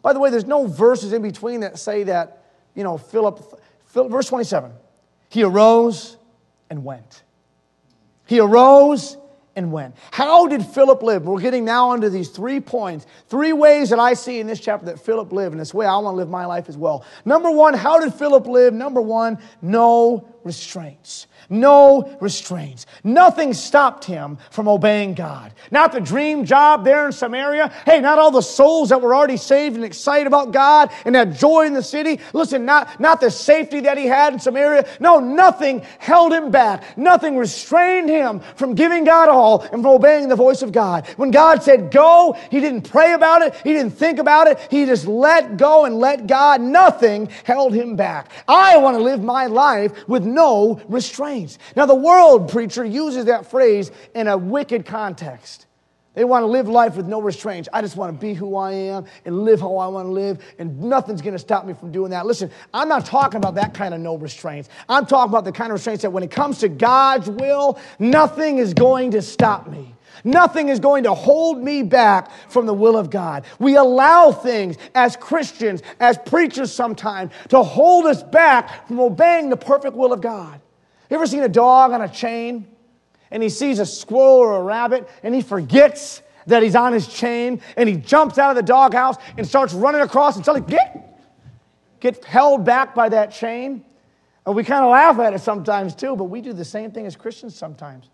By 0.01 0.11
the 0.11 0.19
way, 0.19 0.31
there's 0.31 0.43
no 0.43 0.65
verses 0.65 1.13
in 1.13 1.21
between 1.21 1.59
that 1.59 1.77
say 1.77 2.01
that 2.05 2.42
you 2.75 2.83
know, 2.83 2.97
Philip, 2.97 3.61
Philip, 3.87 4.11
verse 4.11 4.27
27. 4.27 4.71
He 5.29 5.43
arose 5.43 6.17
and 6.69 6.83
went. 6.83 7.23
He 8.25 8.39
arose 8.39 9.17
and 9.55 9.71
went. 9.71 9.95
How 10.11 10.47
did 10.47 10.65
Philip 10.65 11.03
live? 11.03 11.25
We're 11.25 11.39
getting 11.39 11.65
now 11.65 11.89
onto 11.89 12.09
these 12.09 12.29
three 12.29 12.59
points, 12.59 13.05
three 13.27 13.53
ways 13.53 13.89
that 13.91 13.99
I 13.99 14.13
see 14.13 14.39
in 14.39 14.47
this 14.47 14.59
chapter 14.59 14.87
that 14.87 14.99
Philip 14.99 15.31
lived, 15.31 15.53
and 15.53 15.61
this 15.61 15.73
way 15.73 15.85
I 15.85 15.95
want 15.97 16.13
to 16.13 16.17
live 16.17 16.29
my 16.29 16.45
life 16.45 16.69
as 16.69 16.77
well. 16.77 17.05
Number 17.25 17.51
one, 17.51 17.73
how 17.73 17.99
did 17.99 18.13
Philip 18.13 18.47
live? 18.47 18.73
Number 18.73 19.01
one, 19.01 19.37
no 19.61 20.32
restraints 20.43 21.27
no 21.49 22.17
restraints. 22.19 22.85
Nothing 23.03 23.53
stopped 23.53 24.05
him 24.05 24.37
from 24.49 24.67
obeying 24.67 25.13
God. 25.13 25.53
Not 25.71 25.91
the 25.91 26.01
dream 26.01 26.45
job 26.45 26.83
there 26.83 27.05
in 27.05 27.11
Samaria. 27.11 27.71
Hey, 27.85 27.99
not 27.99 28.19
all 28.19 28.31
the 28.31 28.41
souls 28.41 28.89
that 28.89 29.01
were 29.01 29.15
already 29.15 29.37
saved 29.37 29.75
and 29.75 29.85
excited 29.85 30.27
about 30.27 30.51
God 30.51 30.91
and 31.05 31.15
had 31.15 31.37
joy 31.37 31.65
in 31.65 31.73
the 31.73 31.83
city. 31.83 32.19
Listen, 32.33 32.65
not, 32.65 32.99
not 32.99 33.21
the 33.21 33.31
safety 33.31 33.81
that 33.81 33.97
he 33.97 34.05
had 34.05 34.33
in 34.33 34.39
Samaria. 34.39 34.87
No, 34.99 35.19
nothing 35.19 35.81
held 35.99 36.33
him 36.33 36.51
back. 36.51 36.97
Nothing 36.97 37.37
restrained 37.37 38.09
him 38.09 38.41
from 38.55 38.75
giving 38.75 39.03
God 39.03 39.29
all 39.29 39.61
and 39.61 39.83
from 39.83 39.87
obeying 39.87 40.29
the 40.29 40.35
voice 40.35 40.61
of 40.61 40.71
God. 40.71 41.07
When 41.17 41.31
God 41.31 41.63
said 41.63 41.91
go, 41.91 42.37
he 42.49 42.59
didn't 42.59 42.89
pray 42.89 43.13
about 43.13 43.41
it. 43.41 43.55
He 43.63 43.73
didn't 43.73 43.91
think 43.93 44.19
about 44.19 44.47
it. 44.47 44.59
He 44.69 44.85
just 44.85 45.07
let 45.07 45.57
go 45.57 45.85
and 45.85 45.99
let 45.99 46.27
God. 46.27 46.61
Nothing 46.61 47.29
held 47.43 47.73
him 47.73 47.95
back. 47.95 48.31
I 48.47 48.77
want 48.77 48.97
to 48.97 49.03
live 49.03 49.21
my 49.21 49.45
life 49.45 50.07
with 50.07 50.23
no 50.33 50.81
restraints. 50.87 51.59
Now, 51.75 51.85
the 51.85 51.95
world 51.95 52.49
preacher 52.49 52.83
uses 52.83 53.25
that 53.25 53.49
phrase 53.49 53.91
in 54.15 54.27
a 54.27 54.37
wicked 54.37 54.85
context. 54.85 55.67
They 56.13 56.25
want 56.25 56.43
to 56.43 56.47
live 56.47 56.67
life 56.67 56.95
with 56.95 57.07
no 57.07 57.19
restraints. 57.19 57.67
I 57.73 57.81
just 57.81 57.95
want 57.95 58.13
to 58.13 58.19
be 58.19 58.35
who 58.35 58.55
I 58.55 58.71
am 58.71 59.05
and 59.25 59.43
live 59.43 59.61
how 59.61 59.77
I 59.77 59.87
want 59.87 60.07
to 60.07 60.11
live, 60.11 60.43
and 60.59 60.79
nothing's 60.79 61.23
going 61.23 61.33
to 61.33 61.39
stop 61.39 61.65
me 61.65 61.73
from 61.73 61.91
doing 61.91 62.11
that. 62.11 62.27
Listen, 62.27 62.51
I'm 62.71 62.87
not 62.87 63.05
talking 63.05 63.37
about 63.37 63.55
that 63.55 63.73
kind 63.73 63.95
of 63.95 63.99
no 63.99 64.15
restraints. 64.15 64.69
I'm 64.87 65.07
talking 65.07 65.31
about 65.31 65.43
the 65.43 65.51
kind 65.51 65.71
of 65.71 65.75
restraints 65.75 66.03
that 66.03 66.11
when 66.11 66.21
it 66.21 66.29
comes 66.29 66.59
to 66.59 66.69
God's 66.69 67.29
will, 67.29 67.79
nothing 67.97 68.59
is 68.59 68.75
going 68.75 69.11
to 69.11 69.23
stop 69.23 69.67
me. 69.67 69.92
Nothing 70.23 70.69
is 70.69 70.79
going 70.79 71.03
to 71.03 71.13
hold 71.13 71.61
me 71.61 71.83
back 71.83 72.31
from 72.49 72.65
the 72.65 72.73
will 72.73 72.97
of 72.97 73.09
God. 73.09 73.43
We 73.59 73.75
allow 73.75 74.31
things 74.31 74.77
as 74.95 75.17
Christians, 75.17 75.81
as 75.99 76.17
preachers 76.17 76.71
sometimes, 76.71 77.31
to 77.49 77.61
hold 77.61 78.05
us 78.05 78.23
back 78.23 78.87
from 78.87 78.99
obeying 78.99 79.49
the 79.49 79.57
perfect 79.57 79.95
will 79.95 80.13
of 80.13 80.21
God. 80.21 80.61
You 81.09 81.17
ever 81.17 81.27
seen 81.27 81.43
a 81.43 81.49
dog 81.49 81.91
on 81.91 82.01
a 82.01 82.07
chain 82.07 82.67
and 83.31 83.43
he 83.43 83.49
sees 83.49 83.79
a 83.79 83.85
squirrel 83.85 84.37
or 84.37 84.57
a 84.57 84.63
rabbit 84.63 85.09
and 85.23 85.35
he 85.35 85.41
forgets 85.41 86.21
that 86.47 86.63
he's 86.63 86.75
on 86.75 86.93
his 86.93 87.07
chain 87.07 87.61
and 87.75 87.89
he 87.89 87.95
jumps 87.95 88.37
out 88.37 88.49
of 88.49 88.55
the 88.55 88.63
doghouse 88.63 89.17
and 89.37 89.45
starts 89.47 89.73
running 89.73 90.01
across 90.01 90.35
and 90.37 90.45
suddenly 90.45 90.69
get, 90.69 91.19
get 91.99 92.23
held 92.23 92.63
back 92.63 92.95
by 92.95 93.09
that 93.09 93.31
chain? 93.31 93.83
And 94.45 94.55
we 94.55 94.63
kind 94.63 94.83
of 94.83 94.91
laugh 94.91 95.19
at 95.19 95.33
it 95.33 95.39
sometimes 95.39 95.95
too, 95.95 96.15
but 96.15 96.25
we 96.25 96.41
do 96.41 96.53
the 96.53 96.65
same 96.65 96.91
thing 96.91 97.05
as 97.05 97.15
Christians 97.15 97.55
sometimes. 97.55 98.09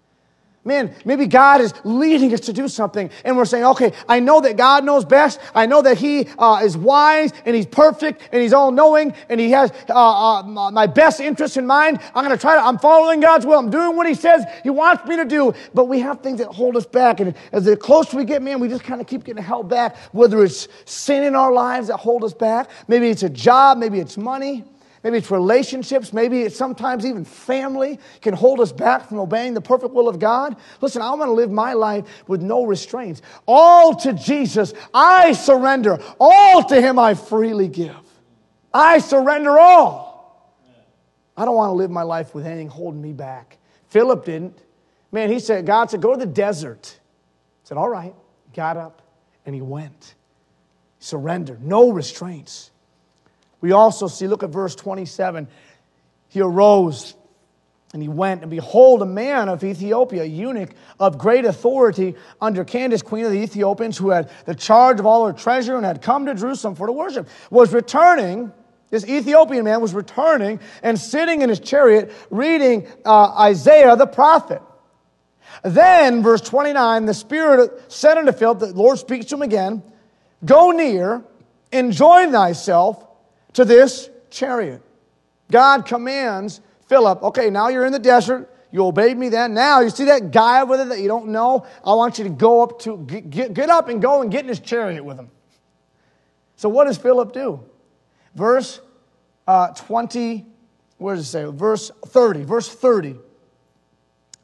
Man, 0.66 0.94
maybe 1.06 1.25
God 1.25 1.62
is 1.62 1.74
leading 1.86 2.34
us 2.34 2.42
to 2.42 2.54
do 2.54 2.68
something, 2.68 3.10
and 3.24 3.38
we're 3.38 3.46
saying, 3.46 3.63
okay, 3.63 3.94
I 4.10 4.20
know 4.20 4.42
that 4.42 4.58
God 4.58 4.84
knows 4.84 5.06
best. 5.06 5.39
I 5.56 5.66
know 5.66 5.82
that 5.82 5.98
He 5.98 6.28
uh, 6.38 6.60
is 6.62 6.75
wise, 6.75 7.32
and 7.46 7.56
He's 7.56 7.66
perfect, 7.66 8.28
and 8.34 8.42
He's 8.42 8.51
all 8.51 8.70
knowing, 8.70 9.13
and 9.30 9.39
He 9.39 9.51
has 9.51 9.72
uh, 9.88 9.94
uh, 9.94 10.44
my 10.44 10.86
best 10.86 11.22
interest 11.22 11.56
in 11.56 11.66
mind. 11.66 12.01
I'm 12.13 12.25
going 12.25 12.38
to 12.38 12.42
try 12.42 12.56
to, 12.56 12.62
I'm 12.62 12.78
following 12.78 13.22
God's 13.22 13.46
will. 13.46 13.58
I'm 13.58 13.70
doing 13.70 13.96
what 13.96 14.06
He 14.06 14.13
says 14.13 14.44
He 14.62 14.70
wants 14.70 15.06
me 15.06 15.16
to 15.16 15.24
do. 15.24 15.54
But 15.74 15.86
we 15.86 16.01
have 16.01 16.20
things 16.20 16.39
that 16.39 16.50
hold 16.50 16.75
us 16.75 16.86
back, 16.86 17.22
and 17.22 17.34
as 17.54 17.63
the 17.63 17.78
closer 17.78 18.18
we 18.18 18.25
get, 18.25 18.42
man, 18.42 18.60
we 18.60 18.68
just 18.68 18.84
kind 18.84 19.00
of 19.00 19.08
keep 19.08 19.24
getting 19.24 19.42
held 19.42 19.70
back, 19.70 19.96
whether 20.12 20.44
it's 20.44 20.68
sin 20.84 21.24
in 21.24 21.36
our 21.36 21.54
lives 21.54 21.88
that 21.88 21.98
hold 21.98 22.25
us 22.25 22.34
back, 22.34 22.70
maybe 22.89 23.08
it's 23.08 23.24
a 23.24 23.30
job, 23.30 23.78
maybe 23.78 24.00
it's 24.00 24.18
money. 24.18 24.66
Maybe 25.03 25.18
it's 25.18 25.32
relationships. 25.32 26.12
Maybe 26.12 26.41
it's 26.41 26.58
sometimes 26.58 27.06
even 27.06 27.24
family 27.24 28.00
can 28.22 28.34
hold 28.34 28.60
us 28.60 28.72
back 28.72 29.08
from 29.08 29.20
obeying 29.20 29.53
the 29.53 29.62
perfect 29.62 29.94
will 29.94 30.10
of 30.10 30.20
God. 30.20 30.58
Listen, 30.82 31.01
I 31.01 31.10
want 31.12 31.29
to 31.29 31.34
live 31.34 31.51
my 31.51 31.74
life 31.74 32.06
with 32.27 32.41
no 32.41 32.65
restraints. 32.65 33.22
All 33.48 33.96
to 33.96 34.13
Jesus, 34.13 34.74
I 34.94 35.32
surrender. 35.34 36.00
All 36.20 36.63
to 36.65 36.82
Him, 36.82 37.00
I 37.00 37.13
freely 37.13 37.68
give. 37.68 37.96
I 38.74 39.00
surrender 39.00 39.58
all. 39.58 40.56
I 41.36 41.46
don't 41.46 41.56
want 41.56 41.70
to 41.70 41.74
live 41.74 41.89
my 41.89 42.03
life 42.03 42.36
with 42.36 42.46
anything 42.46 42.68
holding 42.68 43.01
me 43.01 43.13
back. 43.13 43.58
Philip 43.88 44.25
didn't. 44.25 44.60
Man, 45.12 45.32
he 45.32 45.39
said, 45.39 45.65
God 45.65 45.89
said, 45.89 46.01
go 46.01 46.12
to 46.13 46.20
the 46.20 46.25
desert. 46.25 47.00
He 47.63 47.68
said, 47.68 47.77
all 47.77 47.89
right. 47.89 48.13
Got 48.53 48.77
up 48.77 49.01
and 49.46 49.56
he 49.56 49.62
went. 49.62 50.15
Surrender. 51.00 51.58
No 51.62 51.91
restraints. 51.91 52.72
We 53.62 53.72
also 53.72 54.08
see, 54.08 54.28
look 54.28 54.44
at 54.44 54.50
verse 54.50 54.75
27. 54.75 55.48
He 56.30 56.42
arose 56.42 57.16
and 57.92 58.04
he 58.04 58.08
went, 58.08 58.42
and 58.44 58.51
behold, 58.51 59.01
a 59.01 59.06
man 59.06 59.50
of 59.50 59.63
Ethiopia, 59.63 60.22
a 60.22 60.25
eunuch 60.25 60.70
of 61.00 61.18
great 61.18 61.44
authority 61.44 62.16
under 62.39 62.63
Candace, 62.63 63.01
queen 63.01 63.25
of 63.25 63.31
the 63.31 63.40
Ethiopians, 63.40 63.98
who 63.98 64.12
had 64.12 64.29
the 64.46 64.53
charge 64.53 65.00
of 65.00 65.07
all 65.07 65.25
her 65.25 65.33
treasure 65.33 65.75
and 65.75 65.83
had 65.83 66.01
come 66.01 66.27
to 66.27 66.36
Jerusalem 66.36 66.75
for 66.75 66.86
to 66.86 66.94
worship, 66.94 67.27
was 67.50 67.74
returning. 67.74 68.51
This 68.92 69.07
Ethiopian 69.07 69.64
man 69.64 69.81
was 69.81 69.96
returning 69.96 70.60
and 70.83 71.00
sitting 71.00 71.42
in 71.42 71.50
his 71.50 71.60
chariot 71.60 72.14
reading 72.29 72.88
uh, 73.05 73.33
Isaiah 73.40 73.96
the 73.96 74.07
prophet. 74.07 74.62
Then, 75.64 76.22
verse 76.22 76.42
29, 76.42 77.05
the 77.05 77.14
Spirit 77.16 77.92
said 77.92 78.20
unto 78.20 78.31
Philip, 78.31 78.60
the 78.60 78.74
Lord 78.74 79.00
speaks 79.00 79.25
to 79.27 79.36
him 79.36 79.42
again, 79.42 79.81
Go 80.46 80.72
near 80.72 81.24
and 81.72 81.92
join 81.92 82.31
thyself 82.31 83.03
to 83.53 83.66
this 83.66 84.09
chariot. 84.29 84.81
God 85.51 85.85
commands 85.85 86.62
Philip, 86.90 87.22
okay, 87.22 87.51
now 87.51 87.68
you're 87.70 87.85
in 87.85 87.94
the 87.94 88.00
desert. 88.00 88.51
You 88.72 88.85
obeyed 88.85 89.16
me 89.16 89.29
then. 89.29 89.53
Now, 89.53 89.79
you 89.81 89.92
see 89.92 90.05
that 90.05 90.31
guy 90.31 90.62
over 90.62 90.75
there 90.75 90.88
that 90.88 91.00
you 91.00 91.07
don't 91.07 91.27
know? 91.27 91.66
I 91.85 91.94
want 91.94 92.18
you 92.18 92.24
to 92.24 92.29
go 92.31 92.64
up 92.64 92.79
to, 92.81 92.98
get, 92.98 93.53
get 93.53 93.70
up 93.70 93.90
and 93.90 94.01
go 94.01 94.22
and 94.22 94.31
get 94.31 94.42
in 94.42 94.48
his 94.48 94.59
chariot 94.59 95.05
with 95.05 95.18
him. 95.18 95.29
So, 96.55 96.68
what 96.68 96.85
does 96.85 96.98
Philip 96.98 97.31
do? 97.31 97.64
Verse 98.35 98.81
uh, 99.48 99.68
20, 99.70 100.46
where 100.98 101.16
does 101.16 101.25
it 101.25 101.29
say? 101.29 101.46
Verse 101.46 101.92
30. 102.07 102.44
Verse 102.44 102.68
30. 102.68 103.16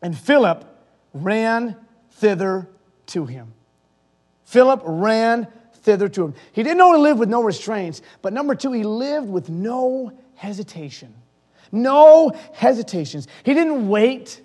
And 0.01 0.17
Philip 0.17 0.65
ran 1.13 1.75
thither 2.11 2.69
to 3.07 3.25
him. 3.25 3.53
Philip 4.43 4.81
ran 4.85 5.47
thither 5.85 6.09
to 6.09 6.25
him. 6.25 6.33
He 6.51 6.63
didn't 6.63 6.81
only 6.81 6.99
live 6.99 7.17
with 7.17 7.29
no 7.29 7.41
restraints, 7.41 8.01
but 8.21 8.33
number 8.33 8.55
two, 8.55 8.73
he 8.73 8.83
lived 8.83 9.29
with 9.29 9.49
no 9.49 10.11
hesitation. 10.33 11.13
No 11.71 12.31
hesitations. 12.53 13.27
He 13.43 13.53
didn't 13.53 13.87
wait 13.87 14.41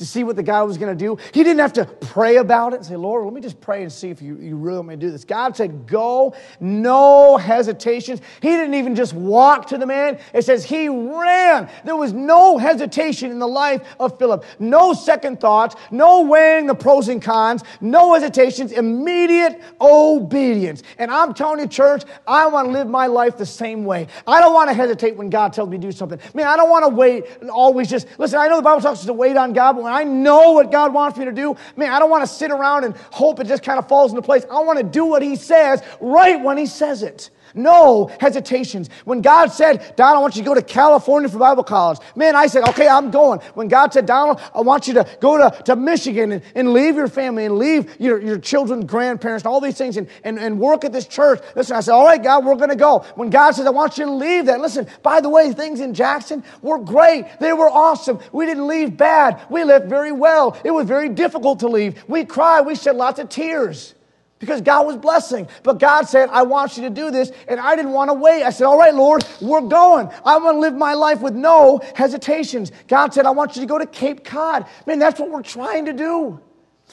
to 0.00 0.06
see 0.06 0.24
what 0.24 0.34
the 0.34 0.42
guy 0.42 0.62
was 0.62 0.78
going 0.78 0.96
to 0.96 1.04
do. 1.04 1.18
He 1.34 1.44
didn't 1.44 1.58
have 1.58 1.74
to 1.74 1.84
pray 1.84 2.36
about 2.36 2.72
it 2.72 2.76
and 2.76 2.86
say, 2.86 2.96
Lord, 2.96 3.22
let 3.22 3.34
me 3.34 3.42
just 3.42 3.60
pray 3.60 3.82
and 3.82 3.92
see 3.92 4.08
if 4.08 4.22
you, 4.22 4.36
you 4.36 4.56
really 4.56 4.78
want 4.78 4.88
me 4.88 4.94
to 4.94 5.00
do 5.00 5.10
this. 5.10 5.26
God 5.26 5.54
said, 5.54 5.86
Go, 5.86 6.34
no 6.58 7.36
hesitations. 7.36 8.22
He 8.40 8.48
didn't 8.48 8.72
even 8.72 8.94
just 8.94 9.12
walk 9.12 9.66
to 9.68 9.76
the 9.76 9.84
man, 9.84 10.18
it 10.32 10.46
says 10.46 10.64
he 10.64 10.88
ran. 10.88 11.68
There 11.84 11.96
was 11.96 12.14
no 12.14 12.56
hesitation 12.56 13.30
in 13.30 13.38
the 13.38 13.46
life 13.46 13.82
of 14.00 14.18
Philip. 14.18 14.46
No 14.58 14.94
second 14.94 15.38
thoughts, 15.38 15.76
no 15.90 16.22
weighing 16.22 16.66
the 16.66 16.74
pros 16.74 17.08
and 17.08 17.20
cons, 17.20 17.62
no 17.82 18.14
hesitations, 18.14 18.72
immediate 18.72 19.60
obedience. 19.82 20.82
And 20.96 21.10
I'm 21.10 21.34
telling 21.34 21.60
you, 21.60 21.66
church, 21.66 22.04
I 22.26 22.46
want 22.46 22.68
to 22.68 22.72
live 22.72 22.88
my 22.88 23.06
life 23.06 23.36
the 23.36 23.44
same 23.44 23.84
way. 23.84 24.06
I 24.26 24.40
don't 24.40 24.54
want 24.54 24.70
to 24.70 24.74
hesitate 24.74 25.16
when 25.16 25.28
God 25.28 25.52
tells 25.52 25.68
me 25.68 25.76
to 25.76 25.82
do 25.82 25.92
something. 25.92 26.18
Man, 26.32 26.46
I 26.46 26.56
don't 26.56 26.70
want 26.70 26.86
to 26.86 26.88
wait 26.88 27.26
and 27.42 27.50
always 27.50 27.90
just, 27.90 28.06
listen, 28.18 28.38
I 28.38 28.48
know 28.48 28.56
the 28.56 28.62
Bible 28.62 28.80
talks 28.80 29.00
to 29.00 29.12
wait 29.12 29.36
on 29.36 29.52
God, 29.52 29.74
but 29.74 29.89
when 29.90 29.98
I 29.98 30.04
know 30.04 30.52
what 30.52 30.70
God 30.70 30.94
wants 30.94 31.18
me 31.18 31.24
to 31.24 31.32
do, 31.32 31.56
man, 31.76 31.92
I 31.92 31.98
don't 31.98 32.10
want 32.10 32.22
to 32.22 32.32
sit 32.32 32.52
around 32.52 32.84
and 32.84 32.96
hope 33.10 33.40
it 33.40 33.48
just 33.48 33.64
kind 33.64 33.78
of 33.78 33.88
falls 33.88 34.12
into 34.12 34.22
place. 34.22 34.44
I 34.50 34.60
want 34.60 34.78
to 34.78 34.84
do 34.84 35.04
what 35.04 35.20
He 35.20 35.34
says 35.34 35.82
right 36.00 36.40
when 36.40 36.56
He 36.56 36.66
says 36.66 37.02
it. 37.02 37.30
No 37.54 38.10
hesitations. 38.20 38.90
When 39.04 39.22
God 39.22 39.48
said, 39.48 39.94
Donald, 39.96 40.18
I 40.18 40.20
want 40.20 40.36
you 40.36 40.42
to 40.42 40.48
go 40.48 40.54
to 40.54 40.62
California 40.62 41.28
for 41.28 41.38
Bible 41.38 41.64
college, 41.64 41.98
man, 42.14 42.36
I 42.36 42.46
said, 42.46 42.68
okay, 42.70 42.88
I'm 42.88 43.10
going. 43.10 43.40
When 43.54 43.68
God 43.68 43.92
said, 43.92 44.06
Donald, 44.06 44.40
I 44.54 44.60
want 44.60 44.88
you 44.88 44.94
to 44.94 45.06
go 45.20 45.36
to, 45.38 45.62
to 45.64 45.76
Michigan 45.76 46.32
and, 46.32 46.42
and 46.54 46.72
leave 46.72 46.96
your 46.96 47.08
family 47.08 47.44
and 47.44 47.58
leave 47.58 47.94
your, 48.00 48.20
your 48.20 48.38
children's 48.38 48.84
grandparents 48.84 49.44
and 49.44 49.52
all 49.52 49.60
these 49.60 49.78
things 49.78 49.96
and, 49.96 50.08
and, 50.24 50.38
and 50.38 50.58
work 50.58 50.84
at 50.84 50.92
this 50.92 51.06
church. 51.06 51.42
Listen, 51.56 51.76
I 51.76 51.80
said, 51.80 51.92
all 51.92 52.04
right, 52.04 52.22
God, 52.22 52.44
we're 52.44 52.56
going 52.56 52.70
to 52.70 52.76
go. 52.76 53.00
When 53.14 53.30
God 53.30 53.52
says, 53.52 53.66
I 53.66 53.70
want 53.70 53.98
you 53.98 54.04
to 54.04 54.12
leave 54.12 54.46
that, 54.46 54.60
listen, 54.60 54.86
by 55.02 55.20
the 55.20 55.28
way, 55.28 55.52
things 55.52 55.80
in 55.80 55.94
Jackson 55.94 56.44
were 56.62 56.78
great. 56.78 57.26
They 57.40 57.52
were 57.52 57.70
awesome. 57.70 58.18
We 58.32 58.46
didn't 58.46 58.66
leave 58.66 58.96
bad. 58.96 59.40
We 59.50 59.64
left 59.64 59.86
very 59.86 60.12
well. 60.12 60.58
It 60.64 60.70
was 60.70 60.86
very 60.86 61.08
difficult 61.08 61.60
to 61.60 61.68
leave. 61.68 62.02
We 62.08 62.24
cried. 62.24 62.62
We 62.62 62.74
shed 62.74 62.96
lots 62.96 63.18
of 63.18 63.28
tears 63.28 63.94
because 64.40 64.62
God 64.62 64.86
was 64.86 64.96
blessing. 64.96 65.46
But 65.62 65.78
God 65.78 66.08
said, 66.08 66.30
I 66.30 66.42
want 66.42 66.76
you 66.76 66.82
to 66.84 66.90
do 66.90 67.12
this. 67.12 67.30
And 67.46 67.60
I 67.60 67.76
didn't 67.76 67.92
want 67.92 68.08
to 68.08 68.14
wait. 68.14 68.42
I 68.42 68.50
said, 68.50 68.64
All 68.64 68.78
right, 68.78 68.94
Lord, 68.94 69.24
we're 69.40 69.60
going. 69.60 70.08
I 70.24 70.38
want 70.38 70.56
to 70.56 70.60
live 70.60 70.74
my 70.74 70.94
life 70.94 71.20
with 71.20 71.34
no 71.34 71.80
hesitations. 71.94 72.72
God 72.88 73.14
said, 73.14 73.26
I 73.26 73.30
want 73.30 73.54
you 73.54 73.60
to 73.60 73.66
go 73.66 73.78
to 73.78 73.86
Cape 73.86 74.24
Cod. 74.24 74.66
Man, 74.86 74.98
that's 74.98 75.20
what 75.20 75.30
we're 75.30 75.42
trying 75.42 75.84
to 75.84 75.92
do. 75.92 76.40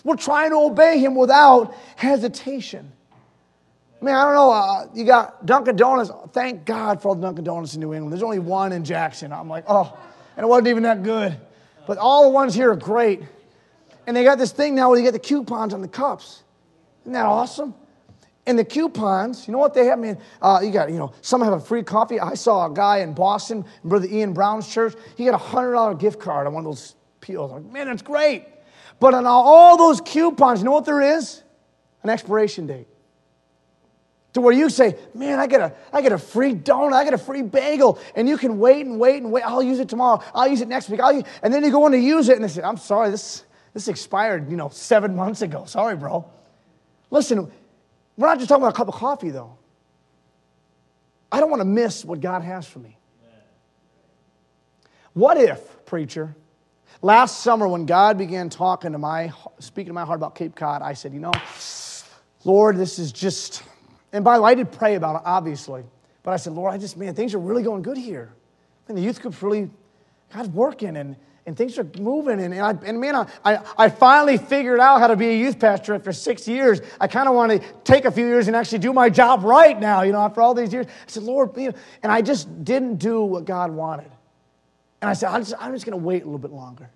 We're 0.03 0.17
trying 0.17 0.51
to 0.51 0.57
obey 0.57 0.99
Him 0.99 1.15
without 1.15 1.73
hesitation. 1.95 2.91
Man, 3.99 4.13
I 4.13 4.25
don't 4.25 4.35
know. 4.35 4.51
Uh, 4.51 4.87
you 4.93 5.05
got 5.05 5.45
Dunkin' 5.45 5.75
Donuts. 5.75 6.11
Thank 6.31 6.65
God 6.65 7.01
for 7.01 7.09
all 7.09 7.15
the 7.15 7.21
Dunkin' 7.21 7.45
Donuts 7.45 7.73
in 7.73 7.79
New 7.79 7.93
England. 7.93 8.11
There's 8.11 8.21
only 8.21 8.39
one 8.39 8.73
in 8.73 8.83
Jackson. 8.83 9.33
I'm 9.33 9.49
like, 9.49 9.63
oh, 9.67 9.97
and 10.35 10.43
it 10.43 10.47
wasn't 10.47 10.67
even 10.67 10.83
that 10.83 11.01
good. 11.01 11.35
But 11.87 11.97
all 11.97 12.23
the 12.23 12.29
ones 12.29 12.53
here 12.53 12.71
are 12.71 12.75
great. 12.75 13.23
And 14.05 14.15
they 14.15 14.23
got 14.23 14.37
this 14.37 14.51
thing 14.51 14.75
now 14.75 14.89
where 14.89 14.99
you 14.99 15.03
get 15.03 15.13
the 15.13 15.19
coupons 15.19 15.73
on 15.73 15.81
the 15.81 15.87
cups. 15.87 16.43
Isn't 17.07 17.13
that 17.13 17.25
awesome? 17.25 17.73
And 18.45 18.59
the 18.59 18.65
coupons, 18.65 19.47
you 19.47 19.53
know 19.53 19.59
what 19.59 19.73
they 19.73 19.85
have? 19.85 19.97
Man, 19.97 20.17
uh, 20.41 20.59
you 20.61 20.71
got, 20.71 20.91
you 20.91 20.97
know, 20.97 21.13
some 21.21 21.41
have 21.41 21.53
a 21.53 21.59
free 21.59 21.81
coffee. 21.81 22.19
I 22.19 22.33
saw 22.33 22.69
a 22.69 22.73
guy 22.73 22.97
in 22.97 23.13
Boston, 23.13 23.63
Brother 23.85 24.07
Ian 24.11 24.33
Brown's 24.33 24.67
church. 24.67 24.93
He 25.15 25.23
got 25.23 25.33
a 25.33 25.41
$100 25.41 25.97
gift 26.01 26.19
card 26.19 26.47
on 26.47 26.53
one 26.53 26.65
of 26.65 26.71
those 26.71 26.95
peels. 27.21 27.53
Like, 27.53 27.63
man, 27.63 27.87
that's 27.87 28.01
great. 28.01 28.45
But 28.99 29.13
on 29.13 29.25
all 29.25 29.77
those 29.77 30.01
coupons, 30.01 30.59
you 30.59 30.65
know 30.65 30.71
what 30.71 30.83
there 30.83 30.99
is? 30.99 31.43
An 32.03 32.09
expiration 32.09 32.67
date. 32.67 32.89
To 34.33 34.41
where 34.41 34.53
you 34.53 34.69
say, 34.69 34.97
man, 35.13 35.39
I 35.39 35.47
get 35.47 35.61
a, 35.61 35.73
I 35.93 36.01
get 36.01 36.11
a 36.11 36.17
free 36.17 36.53
donut, 36.53 36.91
I 36.91 37.05
get 37.05 37.13
a 37.13 37.17
free 37.17 37.41
bagel, 37.41 37.99
and 38.17 38.27
you 38.27 38.37
can 38.37 38.59
wait 38.59 38.85
and 38.85 38.99
wait 38.99 39.23
and 39.23 39.31
wait. 39.31 39.43
I'll 39.43 39.63
use 39.63 39.79
it 39.79 39.87
tomorrow. 39.87 40.21
I'll 40.35 40.49
use 40.49 40.59
it 40.59 40.67
next 40.67 40.89
week. 40.89 40.99
And 41.41 41.53
then 41.53 41.63
you 41.63 41.71
go 41.71 41.85
in 41.85 41.93
to 41.93 41.97
use 41.97 42.27
it, 42.27 42.35
and 42.35 42.43
they 42.43 42.49
say, 42.49 42.63
I'm 42.63 42.75
sorry, 42.75 43.11
this, 43.11 43.45
this 43.73 43.87
expired, 43.87 44.51
you 44.51 44.57
know, 44.57 44.67
seven 44.67 45.15
months 45.15 45.41
ago. 45.41 45.63
Sorry, 45.63 45.95
bro. 45.95 46.29
Listen, 47.09 47.51
we're 48.15 48.27
not 48.27 48.37
just 48.37 48.49
talking 48.49 48.63
about 48.63 48.73
a 48.73 48.77
cup 48.77 48.87
of 48.87 48.95
coffee, 48.95 49.29
though. 49.29 49.57
I 51.31 51.39
don't 51.39 51.49
want 51.49 51.61
to 51.61 51.65
miss 51.65 52.05
what 52.05 52.19
God 52.21 52.41
has 52.41 52.67
for 52.67 52.79
me. 52.79 52.97
What 55.13 55.37
if, 55.37 55.85
preacher, 55.85 56.35
last 57.01 57.41
summer 57.41 57.67
when 57.67 57.85
God 57.85 58.17
began 58.17 58.49
talking 58.49 58.91
to 58.91 58.97
my, 58.97 59.31
speaking 59.59 59.89
to 59.89 59.93
my 59.93 60.05
heart 60.05 60.17
about 60.17 60.35
Cape 60.35 60.55
Cod, 60.55 60.81
I 60.81 60.93
said, 60.93 61.13
you 61.13 61.19
know, 61.19 61.33
Lord, 62.43 62.77
this 62.77 62.99
is 62.99 63.11
just, 63.11 63.63
and 64.13 64.23
by 64.23 64.37
the 64.37 64.43
way, 64.43 64.51
I 64.51 64.55
did 64.55 64.71
pray 64.71 64.95
about 64.95 65.15
it, 65.15 65.21
obviously. 65.25 65.83
But 66.23 66.31
I 66.31 66.37
said, 66.37 66.53
Lord, 66.53 66.73
I 66.73 66.77
just, 66.77 66.97
man, 66.97 67.15
things 67.15 67.33
are 67.33 67.39
really 67.39 67.63
going 67.63 67.81
good 67.81 67.97
here. 67.97 68.31
And 68.87 68.97
the 68.97 69.01
youth 69.01 69.21
group's 69.21 69.41
really, 69.41 69.69
God's 70.33 70.49
working. 70.49 70.95
And, 70.97 71.15
and 71.47 71.55
things 71.55 71.79
are 71.79 71.89
moving. 71.97 72.41
And, 72.41 72.53
and, 72.53 72.61
I, 72.61 72.71
and 72.85 72.99
man, 72.99 73.15
I, 73.15 73.59
I 73.77 73.89
finally 73.89 74.37
figured 74.37 74.81
out 74.81 74.99
how 74.99 75.07
to 75.07 75.15
be 75.15 75.29
a 75.29 75.37
youth 75.37 75.57
pastor 75.57 75.95
after 75.95 76.11
six 76.11 76.45
years. 76.45 76.81
I 76.99 77.07
kind 77.07 77.27
of 77.29 77.33
want 77.33 77.53
to 77.53 77.59
take 77.85 78.03
a 78.03 78.11
few 78.11 78.27
years 78.27 78.47
and 78.47 78.55
actually 78.55 78.79
do 78.79 78.91
my 78.91 79.09
job 79.09 79.43
right 79.43 79.79
now, 79.79 80.01
you 80.01 80.11
know, 80.11 80.19
after 80.19 80.41
all 80.41 80.53
these 80.53 80.73
years. 80.73 80.85
I 80.85 80.89
said, 81.07 81.23
Lord, 81.23 81.55
you 81.55 81.69
know, 81.69 81.77
and 82.03 82.11
I 82.11 82.21
just 82.21 82.65
didn't 82.65 82.97
do 82.97 83.21
what 83.21 83.45
God 83.45 83.71
wanted. 83.71 84.11
And 85.01 85.09
I 85.09 85.13
said, 85.13 85.29
I'm 85.29 85.41
just, 85.41 85.53
I'm 85.57 85.73
just 85.73 85.85
going 85.85 85.97
to 85.97 86.05
wait 86.05 86.23
a 86.23 86.25
little 86.25 86.37
bit 86.37 86.51
longer. 86.51 86.89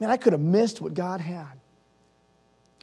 Man, 0.00 0.08
I 0.10 0.16
could 0.16 0.32
have 0.32 0.40
missed 0.40 0.80
what 0.80 0.94
God 0.94 1.20
had. 1.20 1.59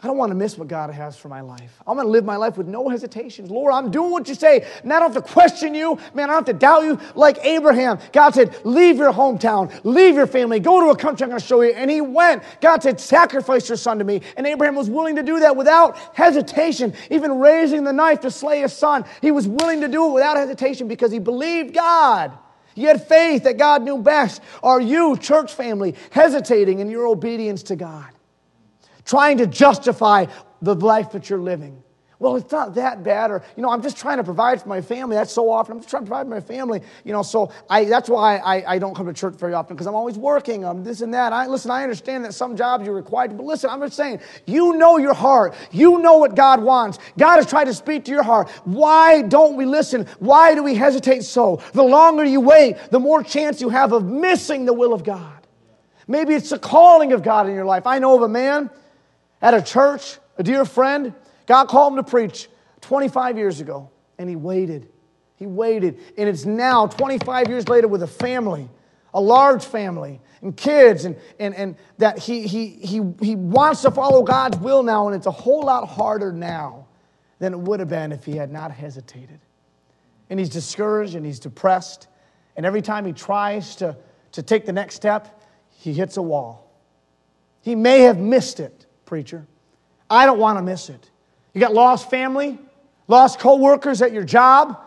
I 0.04 0.06
don't 0.06 0.18
want 0.18 0.30
to 0.30 0.36
miss 0.36 0.60
what 0.60 0.68
God 0.68 0.92
has 0.92 1.18
for 1.18 1.28
my 1.28 1.42
life. 1.42 1.82
I'm 1.88 1.96
going 1.96 2.06
to 2.06 2.12
live 2.12 2.24
my 2.24 2.36
life 2.36 2.56
with 2.56 2.68
no 2.68 2.88
hesitations. 2.88 3.50
Lord, 3.50 3.74
I'm 3.74 3.90
doing 3.90 4.12
what 4.12 4.28
you 4.28 4.36
say. 4.36 4.64
And 4.84 4.94
I 4.94 5.00
don't 5.00 5.12
have 5.12 5.24
to 5.24 5.28
question 5.34 5.74
you. 5.74 5.98
Man, 6.14 6.30
I 6.30 6.34
don't 6.34 6.48
have 6.48 6.54
to 6.54 6.54
doubt 6.54 6.84
you 6.84 7.00
like 7.16 7.44
Abraham. 7.44 7.98
God 8.12 8.36
said, 8.36 8.56
leave 8.64 8.98
your 8.98 9.12
hometown, 9.12 9.74
leave 9.84 10.14
your 10.14 10.28
family, 10.28 10.60
go 10.60 10.80
to 10.82 10.92
a 10.92 10.96
country 10.96 11.24
I'm 11.24 11.30
going 11.30 11.42
to 11.42 11.46
show 11.46 11.62
you. 11.62 11.74
And 11.74 11.90
he 11.90 12.02
went. 12.02 12.44
God 12.62 12.84
said, 12.84 13.00
sacrifice 13.00 13.68
your 13.70 13.78
son 13.78 13.98
to 13.98 14.04
me. 14.04 14.22
And 14.36 14.46
Abraham 14.46 14.76
was 14.76 14.88
willing 14.88 15.16
to 15.16 15.24
do 15.24 15.40
that 15.40 15.56
without 15.56 15.98
hesitation, 16.16 16.94
even 17.10 17.40
raising 17.40 17.84
the 17.84 17.94
knife 17.94 18.20
to 18.20 18.30
slay 18.30 18.62
his 18.62 18.74
son. 18.74 19.04
He 19.20 19.32
was 19.32 19.48
willing 19.48 19.82
to 19.82 19.88
do 19.88 20.10
it 20.10 20.14
without 20.14 20.38
hesitation 20.38 20.88
because 20.88 21.12
he 21.12 21.18
believed 21.18 21.74
God. 21.74 22.38
He 22.76 22.84
had 22.84 23.08
faith 23.08 23.46
that 23.46 23.58
God 23.58 23.82
knew 23.82 23.98
best. 23.98 24.44
Are 24.62 24.80
you, 24.80 25.18
church 25.18 25.56
family, 25.56 25.96
hesitating 26.12 26.78
in 26.78 26.92
your 26.92 27.08
obedience 27.08 27.64
to 27.64 27.76
God? 27.76 28.12
Trying 29.08 29.40
to 29.40 29.48
justify 29.48 30.28
the 30.62 30.76
life 30.76 31.14
that 31.14 31.30
you're 31.30 31.40
living. 31.40 31.82
Well, 32.20 32.36
it's 32.36 32.52
not 32.52 32.74
that 32.74 33.04
bad, 33.04 33.30
or, 33.30 33.44
you 33.56 33.62
know, 33.62 33.70
I'm 33.70 33.84
just 33.84 33.96
trying 33.96 34.18
to 34.18 34.24
provide 34.24 34.60
for 34.60 34.68
my 34.68 34.82
family. 34.82 35.16
That's 35.16 35.32
so 35.32 35.52
often. 35.52 35.74
I'm 35.74 35.78
just 35.78 35.90
trying 35.92 36.02
to 36.02 36.08
provide 36.08 36.24
for 36.24 36.32
my 36.32 36.42
family, 36.42 36.82
you 37.04 37.14
know, 37.14 37.22
so 37.22 37.52
I, 37.70 37.86
that's 37.86 38.10
why 38.10 38.38
I, 38.38 38.74
I 38.74 38.80
don't 38.80 38.96
come 38.96 39.06
to 39.06 39.14
church 39.14 39.36
very 39.36 39.54
often, 39.54 39.76
because 39.76 39.86
I'm 39.86 39.94
always 39.94 40.18
working, 40.18 40.66
I'm 40.66 40.84
this 40.84 41.02
and 41.02 41.14
that. 41.14 41.32
I, 41.32 41.46
listen, 41.46 41.70
I 41.70 41.84
understand 41.84 42.26
that 42.26 42.34
some 42.34 42.58
jobs 42.58 42.88
you're 42.88 42.96
required 42.96 43.30
to, 43.30 43.36
but 43.36 43.46
listen, 43.46 43.70
I'm 43.70 43.80
just 43.82 43.96
saying, 43.96 44.20
you 44.48 44.74
know 44.78 44.98
your 44.98 45.14
heart. 45.14 45.54
You 45.72 46.00
know 46.00 46.18
what 46.18 46.34
God 46.34 46.60
wants. 46.64 46.98
God 47.20 47.38
is 47.38 47.46
trying 47.46 47.68
to 47.68 47.74
speak 47.76 48.06
to 48.06 48.12
your 48.12 48.24
heart. 48.24 48.50
Why 48.64 49.22
don't 49.22 49.56
we 49.56 49.68
listen? 49.68 50.08
Why 50.18 50.56
do 50.56 50.64
we 50.64 50.74
hesitate 50.74 51.24
so? 51.24 51.62
The 51.74 51.84
longer 51.84 52.26
you 52.26 52.42
wait, 52.42 52.78
the 52.90 53.00
more 53.00 53.22
chance 53.22 53.62
you 53.62 53.70
have 53.70 53.94
of 53.94 54.04
missing 54.04 54.66
the 54.66 54.74
will 54.74 54.96
of 54.96 55.04
God. 55.04 55.48
Maybe 56.08 56.34
it's 56.34 56.50
the 56.50 56.58
calling 56.58 57.14
of 57.14 57.22
God 57.22 57.48
in 57.48 57.54
your 57.54 57.66
life. 57.66 57.86
I 57.86 58.00
know 58.00 58.16
of 58.16 58.24
a 58.24 58.28
man 58.28 58.72
at 59.42 59.54
a 59.54 59.62
church, 59.62 60.18
a 60.38 60.44
dear 60.44 60.66
friend. 60.66 61.14
God 61.46 61.68
called 61.68 61.94
him 61.94 62.04
to 62.04 62.10
preach 62.10 62.50
25 62.82 63.38
years 63.38 63.60
ago, 63.60 63.90
and 64.18 64.30
he 64.30 64.36
waited. 64.36 64.90
He 65.36 65.46
waited. 65.46 66.00
And 66.18 66.28
it's 66.28 66.46
now, 66.46 66.88
25 66.88 67.48
years 67.48 67.68
later, 67.68 67.88
with 67.88 68.04
a 68.04 68.08
family, 68.08 68.70
a 69.14 69.22
large 69.22 69.64
family, 69.64 70.20
and 70.42 70.56
kids, 70.56 71.06
and, 71.06 71.16
and, 71.40 71.56
and 71.56 71.76
that 71.98 72.20
he, 72.20 72.48
he, 72.48 72.68
he, 72.70 73.02
he 73.22 73.36
wants 73.36 73.82
to 73.84 73.92
follow 73.92 74.24
God's 74.24 74.58
will 74.58 74.84
now, 74.84 75.08
and 75.08 75.16
it's 75.16 75.28
a 75.28 75.32
whole 75.32 75.64
lot 75.64 75.88
harder 75.88 76.32
now 76.32 76.88
than 77.40 77.54
it 77.54 77.60
would 77.60 77.80
have 77.80 77.90
been 77.90 78.12
if 78.12 78.26
he 78.26 78.36
had 78.36 78.52
not 78.52 78.72
hesitated. 78.72 79.40
And 80.30 80.40
he's 80.40 80.50
discouraged 80.50 81.16
and 81.16 81.26
he's 81.26 81.40
depressed. 81.40 82.08
And 82.56 82.66
every 82.66 82.82
time 82.82 83.06
he 83.06 83.14
tries 83.14 83.76
to, 83.78 83.96
to 84.34 84.44
take 84.44 84.66
the 84.66 84.74
next 84.74 84.96
step, 84.96 85.42
he 85.70 85.94
hits 85.94 86.18
a 86.18 86.22
wall. 86.22 86.70
He 87.62 87.76
may 87.76 88.02
have 88.02 88.18
missed 88.18 88.60
it 88.60 88.87
preacher. 89.08 89.48
I 90.10 90.28
don't 90.28 90.38
want 90.38 90.60
to 90.60 90.62
miss 90.62 90.90
it. 90.90 91.10
You 91.54 91.62
got 91.62 91.74
lost 91.74 92.12
family, 92.12 92.60
lost 93.08 93.40
co-workers 93.40 94.04
at 94.04 94.12
your 94.14 94.24
job, 94.24 94.80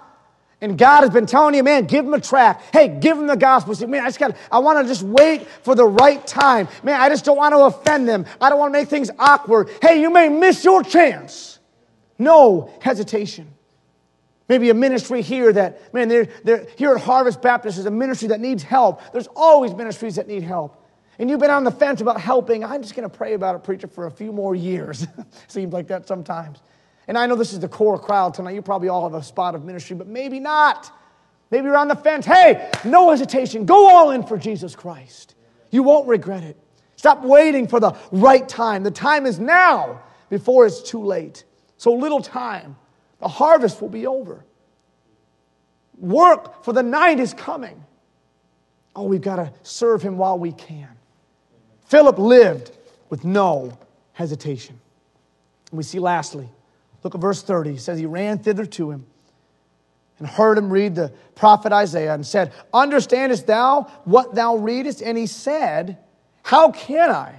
and 0.61 0.79
God 0.79 1.01
has 1.01 1.11
been 1.11 1.27
telling 1.27 1.55
you, 1.55 1.65
man, 1.65 1.87
give 1.87 2.05
them 2.05 2.15
a 2.15 2.21
track. 2.21 2.63
Hey, 2.73 2.87
give 2.89 3.17
them 3.17 3.27
the 3.27 3.37
gospel. 3.37 3.75
See, 3.75 3.87
man, 3.87 4.05
I 4.05 4.09
just 4.09 4.19
got, 4.19 4.37
I 4.53 4.59
want 4.59 4.79
to 4.79 4.87
just 4.87 5.03
wait 5.03 5.49
for 5.49 5.75
the 5.75 5.87
right 5.87 6.25
time. 6.27 6.69
Man, 6.83 7.01
I 7.01 7.09
just 7.09 7.25
don't 7.25 7.39
want 7.39 7.55
to 7.55 7.61
offend 7.61 8.07
them. 8.07 8.27
I 8.41 8.51
don't 8.51 8.59
want 8.59 8.73
to 8.73 8.79
make 8.79 8.89
things 8.89 9.11
awkward. 9.19 9.71
Hey, 9.81 10.01
you 10.01 10.11
may 10.11 10.29
miss 10.29 10.63
your 10.63 10.83
chance. 10.83 11.59
No 12.19 12.71
hesitation. 12.83 13.51
Maybe 14.51 14.69
a 14.69 14.75
ministry 14.75 15.23
here 15.23 15.51
that, 15.53 15.95
man, 15.95 16.09
they're, 16.09 16.29
they're, 16.45 16.67
here 16.77 16.93
at 16.93 17.01
Harvest 17.01 17.41
Baptist 17.41 17.79
is 17.79 17.87
a 17.87 17.91
ministry 17.91 18.29
that 18.29 18.41
needs 18.41 18.63
help. 18.63 19.01
There's 19.13 19.29
always 19.35 19.75
ministries 19.75 20.17
that 20.17 20.29
need 20.29 20.43
help 20.43 20.80
and 21.21 21.29
you've 21.29 21.39
been 21.39 21.51
on 21.51 21.65
the 21.65 21.71
fence 21.71 22.01
about 22.01 22.19
helping, 22.19 22.65
I'm 22.65 22.81
just 22.81 22.97
going 22.97 23.09
to 23.09 23.15
pray 23.15 23.35
about 23.35 23.55
it, 23.55 23.63
preacher, 23.63 23.87
for 23.87 24.07
a 24.07 24.11
few 24.11 24.33
more 24.33 24.55
years. 24.55 25.07
Seems 25.49 25.71
like 25.71 25.87
that 25.89 26.09
sometimes. 26.09 26.63
And 27.09 27.19
I 27.19 27.27
know 27.27 27.37
this 27.37 27.53
is 27.53 27.61
the 27.61 27.69
core 27.69 27.99
crowd 27.99 28.33
tonight. 28.33 28.53
You 28.53 28.63
probably 28.63 28.89
all 28.89 29.03
have 29.03 29.13
a 29.13 29.23
spot 29.23 29.55
of 29.55 29.63
ministry, 29.63 29.95
but 29.95 30.07
maybe 30.07 30.41
not. 30.41 30.91
Maybe 31.51 31.67
you're 31.67 31.77
on 31.77 31.89
the 31.89 31.95
fence. 31.95 32.25
Hey, 32.25 32.71
no 32.87 33.11
hesitation. 33.11 33.67
Go 33.67 33.91
all 33.91 34.13
in 34.13 34.23
for 34.23 34.39
Jesus 34.39 34.75
Christ. 34.75 35.35
You 35.71 35.83
won't 35.83 36.09
regret 36.09 36.43
it. 36.43 36.57
Stop 36.97 37.23
waiting 37.23 37.69
for 37.69 37.81
the 37.81 37.93
right 38.13 38.49
time. 38.49 38.83
The 38.83 38.91
time 38.91 39.27
is 39.27 39.39
now 39.39 40.01
before 40.31 40.65
it's 40.65 40.81
too 40.81 41.05
late. 41.05 41.45
So 41.77 41.93
little 41.93 42.23
time. 42.23 42.77
The 43.19 43.29
harvest 43.29 43.83
will 43.83 43.91
be 43.91 44.07
over. 44.07 44.47
Work 45.99 46.65
for 46.65 46.73
the 46.73 46.83
night 46.83 47.21
is 47.21 47.35
coming. 47.35 47.85
Oh, 48.97 49.05
we've 49.05 49.21
got 49.21 49.37
to 49.37 49.53
serve 49.63 50.01
him 50.01 50.17
while 50.17 50.39
we 50.39 50.53
can. 50.53 50.97
Philip 51.91 52.19
lived 52.21 52.71
with 53.09 53.25
no 53.25 53.77
hesitation. 54.13 54.79
And 55.73 55.77
we 55.77 55.83
see 55.83 55.99
lastly, 55.99 56.49
look 57.03 57.17
at 57.17 57.21
verse 57.21 57.43
30. 57.43 57.73
He 57.73 57.79
says, 57.79 57.99
He 57.99 58.07
ran 58.07 58.39
thither 58.39 58.65
to 58.65 58.93
him 58.93 59.07
and 60.21 60.29
heard 60.29 60.57
him 60.57 60.71
read 60.71 60.95
the 60.95 61.13
prophet 61.35 61.73
Isaiah 61.73 62.15
and 62.15 62.25
said, 62.25 62.53
Understandest 62.73 63.49
thou 63.49 63.91
what 64.05 64.37
thou 64.37 64.55
readest? 64.59 65.03
And 65.03 65.19
he 65.19 65.27
said, 65.27 65.99
How 66.45 66.71
can 66.71 67.11
I, 67.11 67.35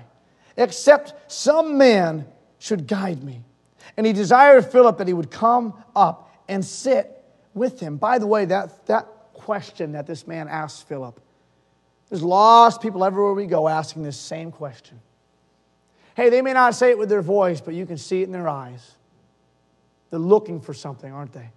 except 0.58 1.32
some 1.32 1.78
man 1.78 2.26
should 2.60 2.88
guide 2.88 3.24
me? 3.24 3.44
And 3.96 4.06
he 4.06 4.12
desired 4.12 4.66
Philip 4.66 4.98
that 4.98 5.08
he 5.08 5.14
would 5.14 5.32
come 5.32 5.82
up 5.96 6.30
and 6.50 6.66
sit 6.66 7.24
with 7.54 7.80
him. 7.80 7.96
By 7.96 8.20
the 8.20 8.28
way, 8.28 8.44
that, 8.44 8.86
that 8.88 9.08
question 9.32 9.94
that 9.94 10.08
this 10.08 10.28
man 10.28 10.50
asked 10.50 10.90
Philip 10.90 11.22
there's 12.12 12.22
lost 12.22 12.82
people 12.82 13.06
everywhere 13.06 13.34
we 13.34 13.48
go 13.48 13.70
asking 13.70 14.04
this 14.04 14.18
same 14.18 14.52
question. 14.52 15.00
Hey, 16.14 16.30
they 16.30 16.42
may 16.42 16.52
not 16.52 16.76
say 16.76 16.90
it 16.90 16.98
with 16.98 17.08
their 17.08 17.22
voice, 17.22 17.62
but 17.62 17.74
you 17.74 17.86
can 17.86 17.98
see 17.98 18.22
it 18.22 18.26
in 18.26 18.34
their 18.34 18.50
eyes. 18.50 18.96
They're 20.10 20.20
looking 20.20 20.60
for 20.60 20.74
something, 20.74 21.12
aren't 21.12 21.32
they? 21.32 21.50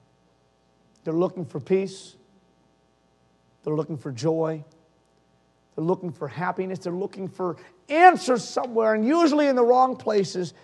They're 1.02 1.12
looking 1.12 1.44
for 1.44 1.58
peace. 1.58 2.14
They're 3.64 3.74
looking 3.74 3.98
for 3.98 4.12
joy. 4.12 4.62
They're 5.74 5.84
looking 5.84 6.12
for 6.12 6.28
happiness. 6.28 6.78
They're 6.78 6.92
looking 6.92 7.26
for 7.26 7.56
answers 7.88 8.48
somewhere, 8.48 8.94
and 8.94 9.04
usually 9.04 9.48
in 9.48 9.56
the 9.56 9.64
wrong 9.64 9.96
places. 9.96 10.54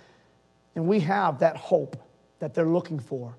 And 0.76 0.86
we 0.86 1.00
have 1.00 1.40
that 1.40 1.56
hope 1.56 1.96
that 2.38 2.54
they're 2.54 2.64
looking 2.64 3.00
for. 3.00 3.36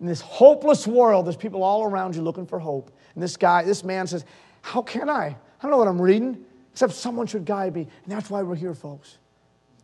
In 0.00 0.06
this 0.06 0.22
hopeless 0.22 0.86
world, 0.86 1.26
there's 1.26 1.36
people 1.36 1.62
all 1.62 1.84
around 1.84 2.16
you 2.16 2.22
looking 2.22 2.46
for 2.46 2.58
hope. 2.58 2.90
And 3.14 3.22
this 3.22 3.36
guy, 3.36 3.62
this 3.62 3.84
man 3.84 4.06
says, 4.06 4.24
How 4.62 4.80
can 4.80 5.10
I? 5.10 5.36
I 5.60 5.62
don't 5.62 5.72
know 5.72 5.76
what 5.76 5.88
I'm 5.88 6.00
reading, 6.00 6.44
except 6.72 6.94
someone 6.94 7.26
should 7.26 7.44
guide 7.44 7.74
me. 7.74 7.82
And 7.82 8.12
that's 8.12 8.30
why 8.30 8.42
we're 8.42 8.54
here, 8.54 8.74
folks. 8.74 9.18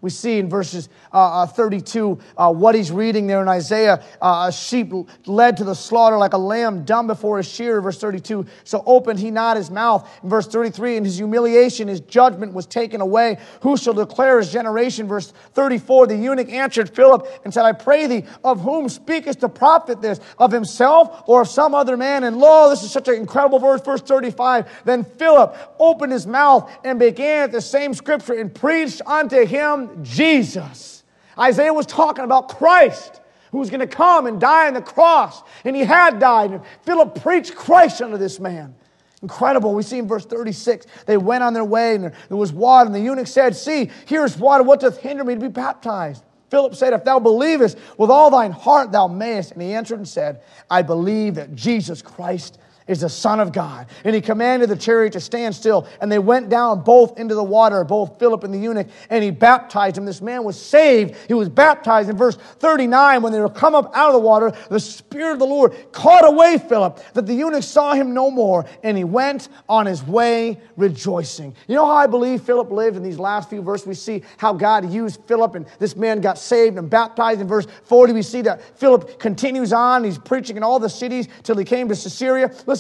We 0.02 0.10
see 0.10 0.38
in 0.38 0.50
verses 0.50 0.88
uh, 1.12 1.42
uh, 1.42 1.46
32 1.46 2.18
uh, 2.36 2.52
what 2.52 2.74
he's 2.74 2.92
reading 2.92 3.26
there 3.26 3.40
in 3.40 3.48
Isaiah. 3.48 4.04
Uh, 4.20 4.46
a 4.48 4.52
sheep 4.52 4.92
led 5.26 5.56
to 5.56 5.64
the 5.64 5.74
slaughter 5.74 6.18
like 6.18 6.34
a 6.34 6.38
lamb 6.38 6.84
dumb 6.84 7.06
before 7.06 7.38
a 7.38 7.42
shearer, 7.42 7.80
verse 7.80 7.98
32. 7.98 8.46
So 8.64 8.82
opened 8.84 9.18
he 9.18 9.30
not 9.30 9.56
his 9.56 9.70
mouth. 9.70 10.08
In 10.22 10.28
verse 10.28 10.46
33, 10.46 10.98
in 10.98 11.04
his 11.04 11.16
humiliation, 11.16 11.88
his 11.88 12.00
judgment 12.00 12.52
was 12.52 12.66
taken 12.66 13.00
away. 13.00 13.38
Who 13.62 13.76
shall 13.76 13.94
declare 13.94 14.38
his 14.38 14.52
generation? 14.52 15.08
Verse 15.08 15.32
34, 15.54 16.08
the 16.08 16.16
eunuch 16.16 16.50
answered 16.50 16.94
Philip 16.94 17.26
and 17.44 17.52
said, 17.52 17.64
I 17.64 17.72
pray 17.72 18.06
thee, 18.06 18.24
of 18.44 18.60
whom 18.60 18.90
speakest 18.90 19.40
the 19.40 19.48
prophet 19.48 20.02
this? 20.02 20.20
Of 20.38 20.52
himself 20.52 21.22
or 21.26 21.40
of 21.40 21.48
some 21.48 21.74
other 21.74 21.96
man? 21.96 22.24
And 22.24 22.36
lo, 22.38 22.68
this 22.68 22.82
is 22.82 22.90
such 22.90 23.08
an 23.08 23.14
incredible 23.14 23.58
verse, 23.58 23.80
verse 23.80 24.02
35. 24.02 24.84
Then 24.84 25.04
Philip 25.04 25.56
opened 25.78 26.12
his 26.12 26.26
mouth 26.26 26.70
and 26.84 26.98
began 26.98 27.44
at 27.44 27.52
the 27.52 27.62
same 27.62 27.94
scripture 27.94 28.34
and 28.34 28.54
preached 28.54 29.00
unto 29.06 29.46
him 29.46 29.85
Jesus. 30.02 31.04
Isaiah 31.38 31.72
was 31.72 31.86
talking 31.86 32.24
about 32.24 32.48
Christ 32.48 33.20
who 33.52 33.58
was 33.58 33.70
going 33.70 33.80
to 33.80 33.86
come 33.86 34.26
and 34.26 34.40
die 34.40 34.66
on 34.66 34.74
the 34.74 34.82
cross. 34.82 35.42
And 35.64 35.76
he 35.76 35.82
had 35.82 36.18
died. 36.18 36.50
And 36.50 36.62
Philip 36.82 37.20
preached 37.22 37.54
Christ 37.54 38.02
unto 38.02 38.16
this 38.18 38.40
man. 38.40 38.74
Incredible. 39.22 39.74
We 39.74 39.82
see 39.82 39.98
in 39.98 40.06
verse 40.06 40.26
36, 40.26 40.86
they 41.06 41.16
went 41.16 41.42
on 41.42 41.54
their 41.54 41.64
way 41.64 41.94
and 41.94 42.04
there 42.04 42.36
was 42.36 42.52
water. 42.52 42.86
And 42.86 42.94
the 42.94 43.00
eunuch 43.00 43.26
said, 43.26 43.56
See, 43.56 43.90
here's 44.06 44.36
water. 44.36 44.62
What 44.62 44.80
doth 44.80 44.98
hinder 44.98 45.24
me 45.24 45.34
to 45.34 45.40
be 45.40 45.48
baptized? 45.48 46.22
Philip 46.50 46.74
said, 46.74 46.92
If 46.92 47.04
thou 47.04 47.18
believest 47.18 47.78
with 47.96 48.10
all 48.10 48.30
thine 48.30 48.52
heart, 48.52 48.92
thou 48.92 49.08
mayest. 49.08 49.52
And 49.52 49.62
he 49.62 49.72
answered 49.72 49.98
and 49.98 50.06
said, 50.06 50.42
I 50.70 50.82
believe 50.82 51.36
that 51.36 51.54
Jesus 51.54 52.02
Christ 52.02 52.58
is 52.88 53.00
the 53.00 53.08
Son 53.08 53.40
of 53.40 53.52
God. 53.52 53.86
And 54.04 54.14
he 54.14 54.20
commanded 54.20 54.68
the 54.68 54.76
chariot 54.76 55.12
to 55.14 55.20
stand 55.20 55.54
still. 55.54 55.88
And 56.00 56.10
they 56.10 56.18
went 56.18 56.48
down 56.48 56.82
both 56.82 57.18
into 57.18 57.34
the 57.34 57.42
water, 57.42 57.82
both 57.84 58.18
Philip 58.18 58.44
and 58.44 58.54
the 58.54 58.58
eunuch, 58.58 58.88
and 59.10 59.24
he 59.24 59.30
baptized 59.30 59.98
him. 59.98 60.04
This 60.04 60.22
man 60.22 60.44
was 60.44 60.60
saved. 60.60 61.16
He 61.26 61.34
was 61.34 61.48
baptized. 61.48 62.08
In 62.08 62.16
verse 62.16 62.36
39, 62.36 63.22
when 63.22 63.32
they 63.32 63.40
were 63.40 63.48
come 63.48 63.74
up 63.74 63.90
out 63.94 64.08
of 64.08 64.12
the 64.12 64.20
water, 64.20 64.52
the 64.70 64.80
Spirit 64.80 65.32
of 65.32 65.38
the 65.38 65.46
Lord 65.46 65.74
caught 65.92 66.24
away 66.24 66.58
Philip, 66.58 67.00
that 67.14 67.26
the 67.26 67.34
eunuch 67.34 67.64
saw 67.64 67.94
him 67.94 68.14
no 68.14 68.30
more, 68.30 68.66
and 68.82 68.96
he 68.96 69.04
went 69.04 69.48
on 69.68 69.86
his 69.86 70.02
way 70.02 70.60
rejoicing. 70.76 71.54
You 71.66 71.74
know 71.74 71.86
how 71.86 71.94
I 71.94 72.06
believe 72.06 72.42
Philip 72.42 72.70
lived 72.70 72.96
in 72.96 73.02
these 73.02 73.18
last 73.18 73.50
few 73.50 73.62
verses? 73.62 73.86
We 73.86 73.94
see 73.94 74.22
how 74.36 74.52
God 74.52 74.90
used 74.90 75.20
Philip, 75.26 75.54
and 75.54 75.66
this 75.78 75.96
man 75.96 76.20
got 76.20 76.38
saved 76.38 76.78
and 76.78 76.88
baptized. 76.88 77.40
In 77.40 77.48
verse 77.48 77.66
40, 77.84 78.12
we 78.12 78.22
see 78.22 78.42
that 78.42 78.78
Philip 78.78 79.18
continues 79.18 79.72
on. 79.72 80.04
He's 80.04 80.18
preaching 80.18 80.56
in 80.56 80.62
all 80.62 80.78
the 80.78 80.88
cities 80.88 81.28
till 81.42 81.56
he 81.56 81.64
came 81.64 81.88
to 81.88 81.94
Caesarea. 81.94 82.54
Listen, 82.66 82.75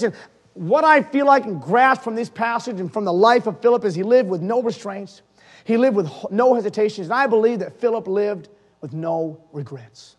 what 0.54 0.84
I 0.84 1.02
feel 1.02 1.26
like 1.26 1.44
and 1.44 1.60
grasp 1.60 2.02
from 2.02 2.14
this 2.14 2.30
passage 2.30 2.80
and 2.80 2.92
from 2.92 3.04
the 3.04 3.12
life 3.12 3.46
of 3.46 3.60
Philip 3.60 3.84
is 3.84 3.94
he 3.94 4.02
lived 4.02 4.28
with 4.28 4.40
no 4.40 4.62
restraints. 4.62 5.22
He 5.64 5.76
lived 5.76 5.96
with 5.96 6.10
no 6.30 6.54
hesitations. 6.54 7.08
And 7.08 7.14
I 7.14 7.26
believe 7.26 7.58
that 7.58 7.78
Philip 7.78 8.06
lived 8.06 8.48
with 8.80 8.92
no 8.92 9.40
regrets. 9.52 10.16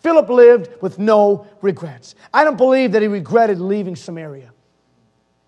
Philip 0.00 0.28
lived 0.28 0.82
with 0.82 0.98
no 0.98 1.46
regrets. 1.62 2.14
I 2.32 2.44
don't 2.44 2.56
believe 2.56 2.92
that 2.92 3.02
he 3.02 3.08
regretted 3.08 3.60
leaving 3.60 3.96
Samaria. 3.96 4.52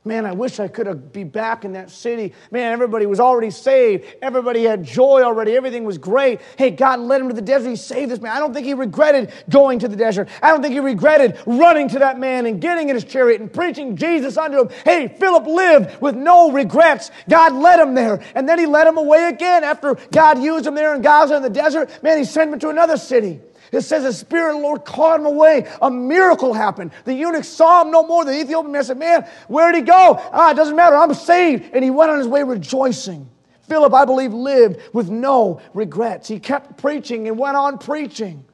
Man, 0.05 0.27
I 0.27 0.33
wish 0.33 0.59
I 0.59 0.67
could 0.67 0.89
have 0.89 1.13
be 1.13 1.23
back 1.23 1.65
in 1.65 1.75
that 1.75 1.89
city. 1.89 2.33
Man, 2.51 2.73
everybody 2.73 3.07
was 3.07 3.21
already 3.21 3.51
saved. 3.51 4.05
Everybody 4.21 4.65
had 4.65 4.83
joy 4.83 5.23
already. 5.23 5.55
Everything 5.55 5.85
was 5.85 5.97
great. 5.97 6.41
Hey, 6.59 6.73
God 6.73 6.99
led 6.99 7.21
him 7.21 7.29
to 7.29 7.35
the 7.35 7.41
desert. 7.41 7.71
He 7.71 7.77
saved 7.77 8.11
this 8.11 8.19
man. 8.19 8.37
I 8.37 8.41
don't 8.41 8.53
think 8.53 8.67
he 8.67 8.75
regretted 8.75 9.33
going 9.49 9.79
to 9.79 9.87
the 9.87 9.95
desert. 9.95 10.29
I 10.43 10.51
don't 10.51 10.61
think 10.61 10.75
he 10.75 10.81
regretted 10.81 11.39
running 11.47 11.87
to 11.91 12.01
that 12.01 12.19
man 12.19 12.47
and 12.47 12.61
getting 12.61 12.89
in 12.89 12.97
his 12.97 13.05
chariot 13.05 13.41
and 13.41 13.53
preaching 13.53 13.95
Jesus 13.95 14.37
unto 14.37 14.63
him. 14.63 14.71
Hey, 14.85 15.07
Philip 15.07 15.47
lived 15.47 16.03
with 16.03 16.17
no 16.17 16.51
regrets. 16.51 17.13
God 17.29 17.53
led 17.53 17.79
him 17.79 17.95
there. 17.95 18.21
And 18.35 18.49
then 18.49 18.59
he 18.59 18.67
led 18.67 18.89
him 18.89 18.99
away 18.99 19.29
again 19.29 19.63
after 19.63 19.95
God 20.11 20.43
used 20.43 20.67
him 20.67 20.75
there 20.75 20.97
in 20.97 21.03
Gaza 21.03 21.37
in 21.37 21.43
the 21.43 21.51
desert. 21.51 22.03
Man, 22.03 22.19
he 22.19 22.25
sent 22.25 22.53
him 22.53 22.59
to 22.59 22.71
another 22.71 22.97
city. 22.97 23.41
It 23.73 23.81
says 23.81 24.03
the 24.03 24.13
Spirit 24.13 24.51
of 24.51 24.57
the 24.57 24.63
Lord 24.63 24.85
caught 24.85 25.19
him 25.19 25.25
away. 25.25 25.67
A 25.81 25.91
miracle 25.91 26.53
happened. 26.53 26.93
The 27.05 27.15
eunuch 27.15 27.45
saw 27.45 27.83
him 27.83 27.91
no 27.91 28.07
more. 28.07 28.23
The 28.25 28.39
Ethiopian 28.39 28.71
man 28.71 28.85
said, 28.85 28.99
Man, 28.99 29.27
where'd 29.49 29.75
he 29.75 29.81
go? 29.81 30.21
Ah, 30.33 30.51
it 30.51 30.55
doesn't 30.55 30.77
matter. 30.77 30.95
I'm 30.95 31.15
saved. 31.15 31.71
And 31.73 31.83
he 31.83 31.91
went 31.91 32.11
on 32.11 32.19
his 32.19 32.29
way 32.29 32.43
rejoicing. 32.43 33.29
Philip, 33.63 33.95
I 33.95 34.05
believe, 34.05 34.35
lived 34.35 34.79
with 34.93 35.09
no 35.09 35.63
regrets. 35.73 36.29
He 36.29 36.39
kept 36.39 36.77
preaching 36.77 37.29
and 37.29 37.39
went 37.39 37.57
on 37.57 37.79
preaching. 37.79 38.45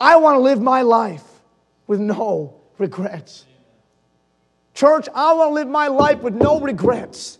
I 0.00 0.16
want 0.16 0.36
to 0.36 0.40
live 0.40 0.60
my 0.60 0.82
life 0.82 1.24
with 1.88 1.98
no 1.98 2.54
regrets. 2.78 3.44
Church, 4.74 5.08
I 5.12 5.32
want 5.32 5.50
to 5.50 5.54
live 5.54 5.66
my 5.66 5.88
life 5.88 6.20
with 6.20 6.34
no 6.34 6.60
regrets. 6.60 7.37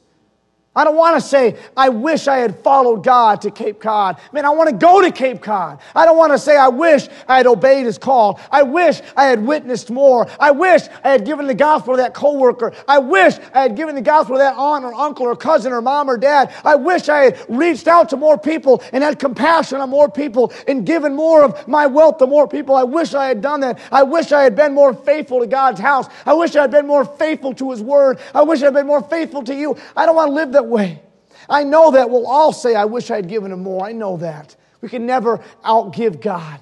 I 0.76 0.84
don't 0.84 0.96
want 0.96 1.20
to 1.20 1.20
say, 1.20 1.56
I 1.76 1.88
wish 1.88 2.28
I 2.28 2.36
had 2.36 2.60
followed 2.60 3.02
God 3.02 3.40
to 3.40 3.50
Cape 3.50 3.80
Cod. 3.80 4.20
Man, 4.32 4.44
I 4.44 4.50
want 4.50 4.70
to 4.70 4.76
go 4.76 5.00
to 5.00 5.10
Cape 5.10 5.42
Cod. 5.42 5.80
I 5.92 6.04
don't 6.04 6.16
want 6.16 6.32
to 6.32 6.38
say, 6.38 6.56
I 6.56 6.68
wish 6.68 7.08
I 7.26 7.38
had 7.38 7.46
obeyed 7.46 7.84
his 7.84 7.98
call. 7.98 8.38
I 8.52 8.62
wish 8.62 9.00
I 9.16 9.24
had 9.24 9.44
witnessed 9.44 9.90
more. 9.90 10.28
I 10.38 10.52
wish 10.52 10.82
I 11.02 11.10
had 11.10 11.24
given 11.24 11.48
the 11.48 11.54
gospel 11.54 11.94
to 11.94 12.02
that 12.02 12.14
coworker. 12.14 12.74
I 12.86 12.98
wish 12.98 13.34
I 13.54 13.62
had 13.62 13.76
given 13.76 13.96
the 13.96 14.02
gospel 14.02 14.36
to 14.36 14.38
that 14.38 14.54
aunt 14.56 14.84
or 14.84 14.94
uncle 14.94 15.26
or 15.26 15.34
cousin 15.34 15.72
or 15.72 15.80
mom 15.80 16.08
or 16.08 16.16
dad. 16.16 16.54
I 16.64 16.76
wish 16.76 17.08
I 17.08 17.24
had 17.24 17.44
reached 17.48 17.88
out 17.88 18.10
to 18.10 18.16
more 18.16 18.38
people 18.38 18.82
and 18.92 19.02
had 19.02 19.18
compassion 19.18 19.80
on 19.80 19.90
more 19.90 20.08
people 20.08 20.52
and 20.68 20.86
given 20.86 21.16
more 21.16 21.44
of 21.44 21.66
my 21.66 21.86
wealth 21.86 22.18
to 22.18 22.26
more 22.28 22.46
people. 22.46 22.76
I 22.76 22.84
wish 22.84 23.14
I 23.14 23.26
had 23.26 23.40
done 23.40 23.60
that. 23.60 23.80
I 23.90 24.04
wish 24.04 24.30
I 24.30 24.42
had 24.42 24.54
been 24.54 24.74
more 24.74 24.94
faithful 24.94 25.40
to 25.40 25.46
God's 25.46 25.80
house. 25.80 26.06
I 26.24 26.34
wish 26.34 26.54
I 26.54 26.60
had 26.62 26.70
been 26.70 26.86
more 26.86 27.04
faithful 27.04 27.52
to 27.54 27.70
his 27.72 27.82
word. 27.82 28.20
I 28.32 28.42
wish 28.42 28.60
I 28.62 28.66
had 28.66 28.74
been 28.74 28.86
more 28.86 29.02
faithful 29.02 29.42
to 29.42 29.54
you. 29.54 29.76
I 29.96 30.06
don't 30.06 30.14
want 30.14 30.28
to 30.28 30.34
live 30.34 30.52
that 30.58 30.66
way. 30.66 31.00
I 31.48 31.64
know 31.64 31.92
that 31.92 32.10
we'll 32.10 32.26
all 32.26 32.52
say, 32.52 32.74
I 32.74 32.84
wish 32.84 33.10
I 33.10 33.16
had 33.16 33.28
given 33.28 33.52
him 33.52 33.62
more. 33.62 33.86
I 33.86 33.92
know 33.92 34.16
that. 34.18 34.56
We 34.80 34.88
can 34.88 35.06
never 35.06 35.38
outgive 35.64 36.20
God. 36.20 36.60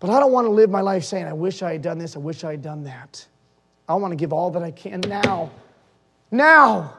But 0.00 0.10
I 0.10 0.20
don't 0.20 0.32
want 0.32 0.46
to 0.46 0.50
live 0.50 0.70
my 0.70 0.80
life 0.80 1.04
saying, 1.04 1.26
I 1.26 1.32
wish 1.32 1.62
I 1.62 1.72
had 1.72 1.82
done 1.82 1.98
this, 1.98 2.14
I 2.14 2.20
wish 2.20 2.44
I 2.44 2.52
had 2.52 2.62
done 2.62 2.84
that. 2.84 3.26
I 3.88 3.94
want 3.94 4.12
to 4.12 4.16
give 4.16 4.32
all 4.32 4.50
that 4.52 4.62
I 4.62 4.70
can 4.70 5.00
now. 5.00 5.50
Now. 6.30 6.94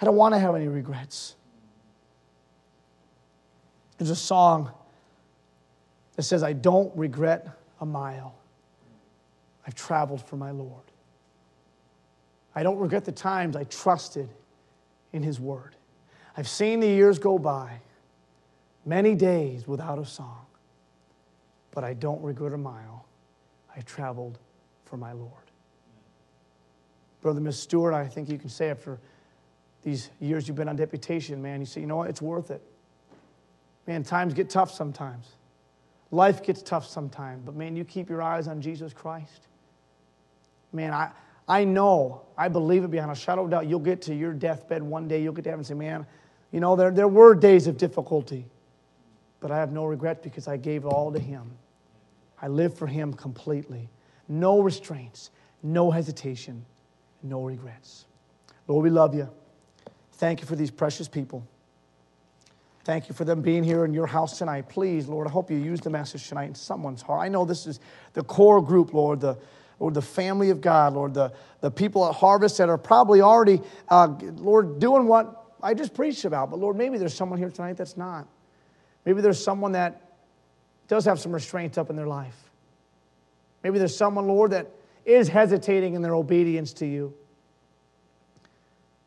I 0.00 0.04
don't 0.04 0.16
want 0.16 0.34
to 0.34 0.38
have 0.38 0.54
any 0.54 0.68
regrets. 0.68 1.36
There's 3.98 4.10
a 4.10 4.16
song 4.16 4.70
that 6.16 6.24
says, 6.24 6.42
I 6.42 6.52
don't 6.52 6.94
regret 6.96 7.48
a 7.80 7.86
mile 7.86 8.34
I've 9.66 9.76
traveled 9.76 10.20
for 10.26 10.36
my 10.36 10.50
Lord. 10.50 10.82
I 12.54 12.62
don't 12.62 12.78
regret 12.78 13.04
the 13.04 13.12
times 13.12 13.56
I 13.56 13.64
trusted 13.64 14.28
in 15.12 15.22
His 15.22 15.40
Word. 15.40 15.76
I've 16.36 16.48
seen 16.48 16.80
the 16.80 16.88
years 16.88 17.18
go 17.18 17.38
by, 17.38 17.80
many 18.84 19.14
days 19.14 19.66
without 19.68 19.98
a 19.98 20.06
song, 20.06 20.46
but 21.70 21.84
I 21.84 21.94
don't 21.94 22.22
regret 22.22 22.52
a 22.52 22.58
mile 22.58 23.06
I 23.76 23.80
traveled 23.80 24.38
for 24.84 24.96
my 24.96 25.12
Lord. 25.12 25.32
Brother 27.20 27.40
Miss 27.40 27.58
Stewart, 27.58 27.94
I 27.94 28.06
think 28.06 28.28
you 28.28 28.38
can 28.38 28.48
say 28.48 28.70
after 28.70 28.98
these 29.82 30.10
years 30.20 30.46
you've 30.46 30.56
been 30.56 30.68
on 30.68 30.76
deputation, 30.76 31.40
man, 31.40 31.60
you 31.60 31.66
say, 31.66 31.80
you 31.80 31.86
know 31.86 31.96
what, 31.96 32.10
it's 32.10 32.22
worth 32.22 32.50
it. 32.50 32.62
Man, 33.86 34.02
times 34.02 34.34
get 34.34 34.50
tough 34.50 34.70
sometimes. 34.70 35.26
Life 36.10 36.42
gets 36.42 36.62
tough 36.62 36.86
sometimes, 36.86 37.42
but 37.44 37.54
man, 37.54 37.74
you 37.74 37.84
keep 37.84 38.10
your 38.10 38.22
eyes 38.22 38.48
on 38.48 38.60
Jesus 38.60 38.92
Christ. 38.92 39.48
Man, 40.72 40.92
I, 40.92 41.10
I 41.48 41.64
know, 41.64 42.22
I 42.36 42.48
believe 42.48 42.84
it 42.84 42.90
beyond 42.90 43.10
a 43.10 43.14
shadow 43.14 43.44
of 43.44 43.50
doubt, 43.50 43.66
you'll 43.66 43.80
get 43.80 44.02
to 44.02 44.14
your 44.14 44.32
deathbed 44.32 44.82
one 44.82 45.08
day, 45.08 45.22
you'll 45.22 45.32
get 45.32 45.44
to 45.44 45.50
heaven 45.50 45.60
and 45.60 45.66
say, 45.66 45.74
Man, 45.74 46.06
you 46.50 46.60
know, 46.60 46.76
there, 46.76 46.90
there 46.90 47.08
were 47.08 47.34
days 47.34 47.66
of 47.66 47.76
difficulty, 47.76 48.46
but 49.40 49.50
I 49.50 49.58
have 49.58 49.72
no 49.72 49.84
regret 49.84 50.22
because 50.22 50.46
I 50.46 50.56
gave 50.56 50.84
all 50.84 51.12
to 51.12 51.18
Him. 51.18 51.50
I 52.40 52.48
live 52.48 52.76
for 52.76 52.86
Him 52.86 53.12
completely. 53.14 53.88
No 54.28 54.60
restraints, 54.60 55.30
no 55.62 55.90
hesitation, 55.90 56.64
no 57.22 57.42
regrets. 57.42 58.06
Lord, 58.68 58.84
we 58.84 58.90
love 58.90 59.14
you. 59.14 59.28
Thank 60.12 60.40
you 60.40 60.46
for 60.46 60.56
these 60.56 60.70
precious 60.70 61.08
people. 61.08 61.46
Thank 62.84 63.08
you 63.08 63.14
for 63.14 63.24
them 63.24 63.42
being 63.42 63.62
here 63.62 63.84
in 63.84 63.94
your 63.94 64.08
house 64.08 64.38
tonight. 64.38 64.68
Please, 64.68 65.06
Lord, 65.06 65.28
I 65.28 65.30
hope 65.30 65.50
you 65.50 65.56
use 65.56 65.80
the 65.80 65.90
message 65.90 66.28
tonight 66.28 66.46
in 66.46 66.54
someone's 66.54 67.00
heart. 67.00 67.20
I 67.20 67.28
know 67.28 67.44
this 67.44 67.66
is 67.66 67.78
the 68.12 68.24
core 68.24 68.60
group, 68.60 68.92
Lord, 68.92 69.20
the, 69.20 69.38
Lord, 69.82 69.94
the 69.94 70.00
family 70.00 70.50
of 70.50 70.60
God, 70.60 70.92
Lord, 70.92 71.12
the, 71.12 71.32
the 71.60 71.68
people 71.68 72.06
at 72.08 72.14
Harvest 72.14 72.58
that 72.58 72.68
are 72.68 72.78
probably 72.78 73.20
already, 73.20 73.60
uh, 73.88 74.06
Lord, 74.36 74.78
doing 74.78 75.08
what 75.08 75.44
I 75.60 75.74
just 75.74 75.92
preached 75.92 76.24
about. 76.24 76.50
But 76.50 76.60
Lord, 76.60 76.76
maybe 76.76 76.98
there's 76.98 77.14
someone 77.14 77.40
here 77.40 77.50
tonight 77.50 77.78
that's 77.78 77.96
not. 77.96 78.28
Maybe 79.04 79.20
there's 79.20 79.42
someone 79.42 79.72
that 79.72 80.12
does 80.86 81.04
have 81.06 81.18
some 81.18 81.32
restraints 81.32 81.78
up 81.78 81.90
in 81.90 81.96
their 81.96 82.06
life. 82.06 82.36
Maybe 83.64 83.80
there's 83.80 83.96
someone, 83.96 84.28
Lord, 84.28 84.52
that 84.52 84.70
is 85.04 85.26
hesitating 85.26 85.94
in 85.94 86.02
their 86.02 86.14
obedience 86.14 86.74
to 86.74 86.86
you. 86.86 87.12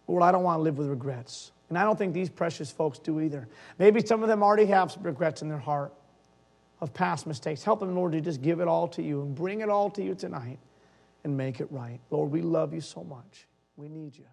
Lord, 0.09 0.23
I 0.23 0.33
don't 0.33 0.43
want 0.43 0.59
to 0.59 0.61
live 0.61 0.77
with 0.77 0.89
regrets. 0.89 1.53
And 1.69 1.77
I 1.77 1.85
don't 1.85 1.97
think 1.97 2.13
these 2.13 2.29
precious 2.29 2.69
folks 2.69 2.99
do 2.99 3.21
either. 3.21 3.47
Maybe 3.79 4.05
some 4.05 4.23
of 4.23 4.27
them 4.27 4.43
already 4.43 4.65
have 4.65 4.91
some 4.91 5.03
regrets 5.03 5.41
in 5.41 5.47
their 5.47 5.57
heart 5.57 5.93
of 6.81 6.93
past 6.93 7.27
mistakes. 7.27 7.63
Help 7.63 7.79
them, 7.79 7.95
Lord, 7.95 8.13
to 8.13 8.21
just 8.21 8.41
give 8.41 8.59
it 8.59 8.67
all 8.67 8.88
to 8.89 9.01
you 9.01 9.21
and 9.21 9.33
bring 9.33 9.61
it 9.61 9.69
all 9.69 9.89
to 9.91 10.03
you 10.03 10.15
tonight 10.15 10.59
and 11.23 11.35
make 11.35 11.59
it 11.59 11.67
right. 11.71 11.99
Lord, 12.11 12.31
we 12.31 12.41
love 12.41 12.73
you 12.73 12.81
so 12.81 13.03
much. 13.03 13.47
We 13.77 13.89
need 13.89 14.17
you. 14.17 14.25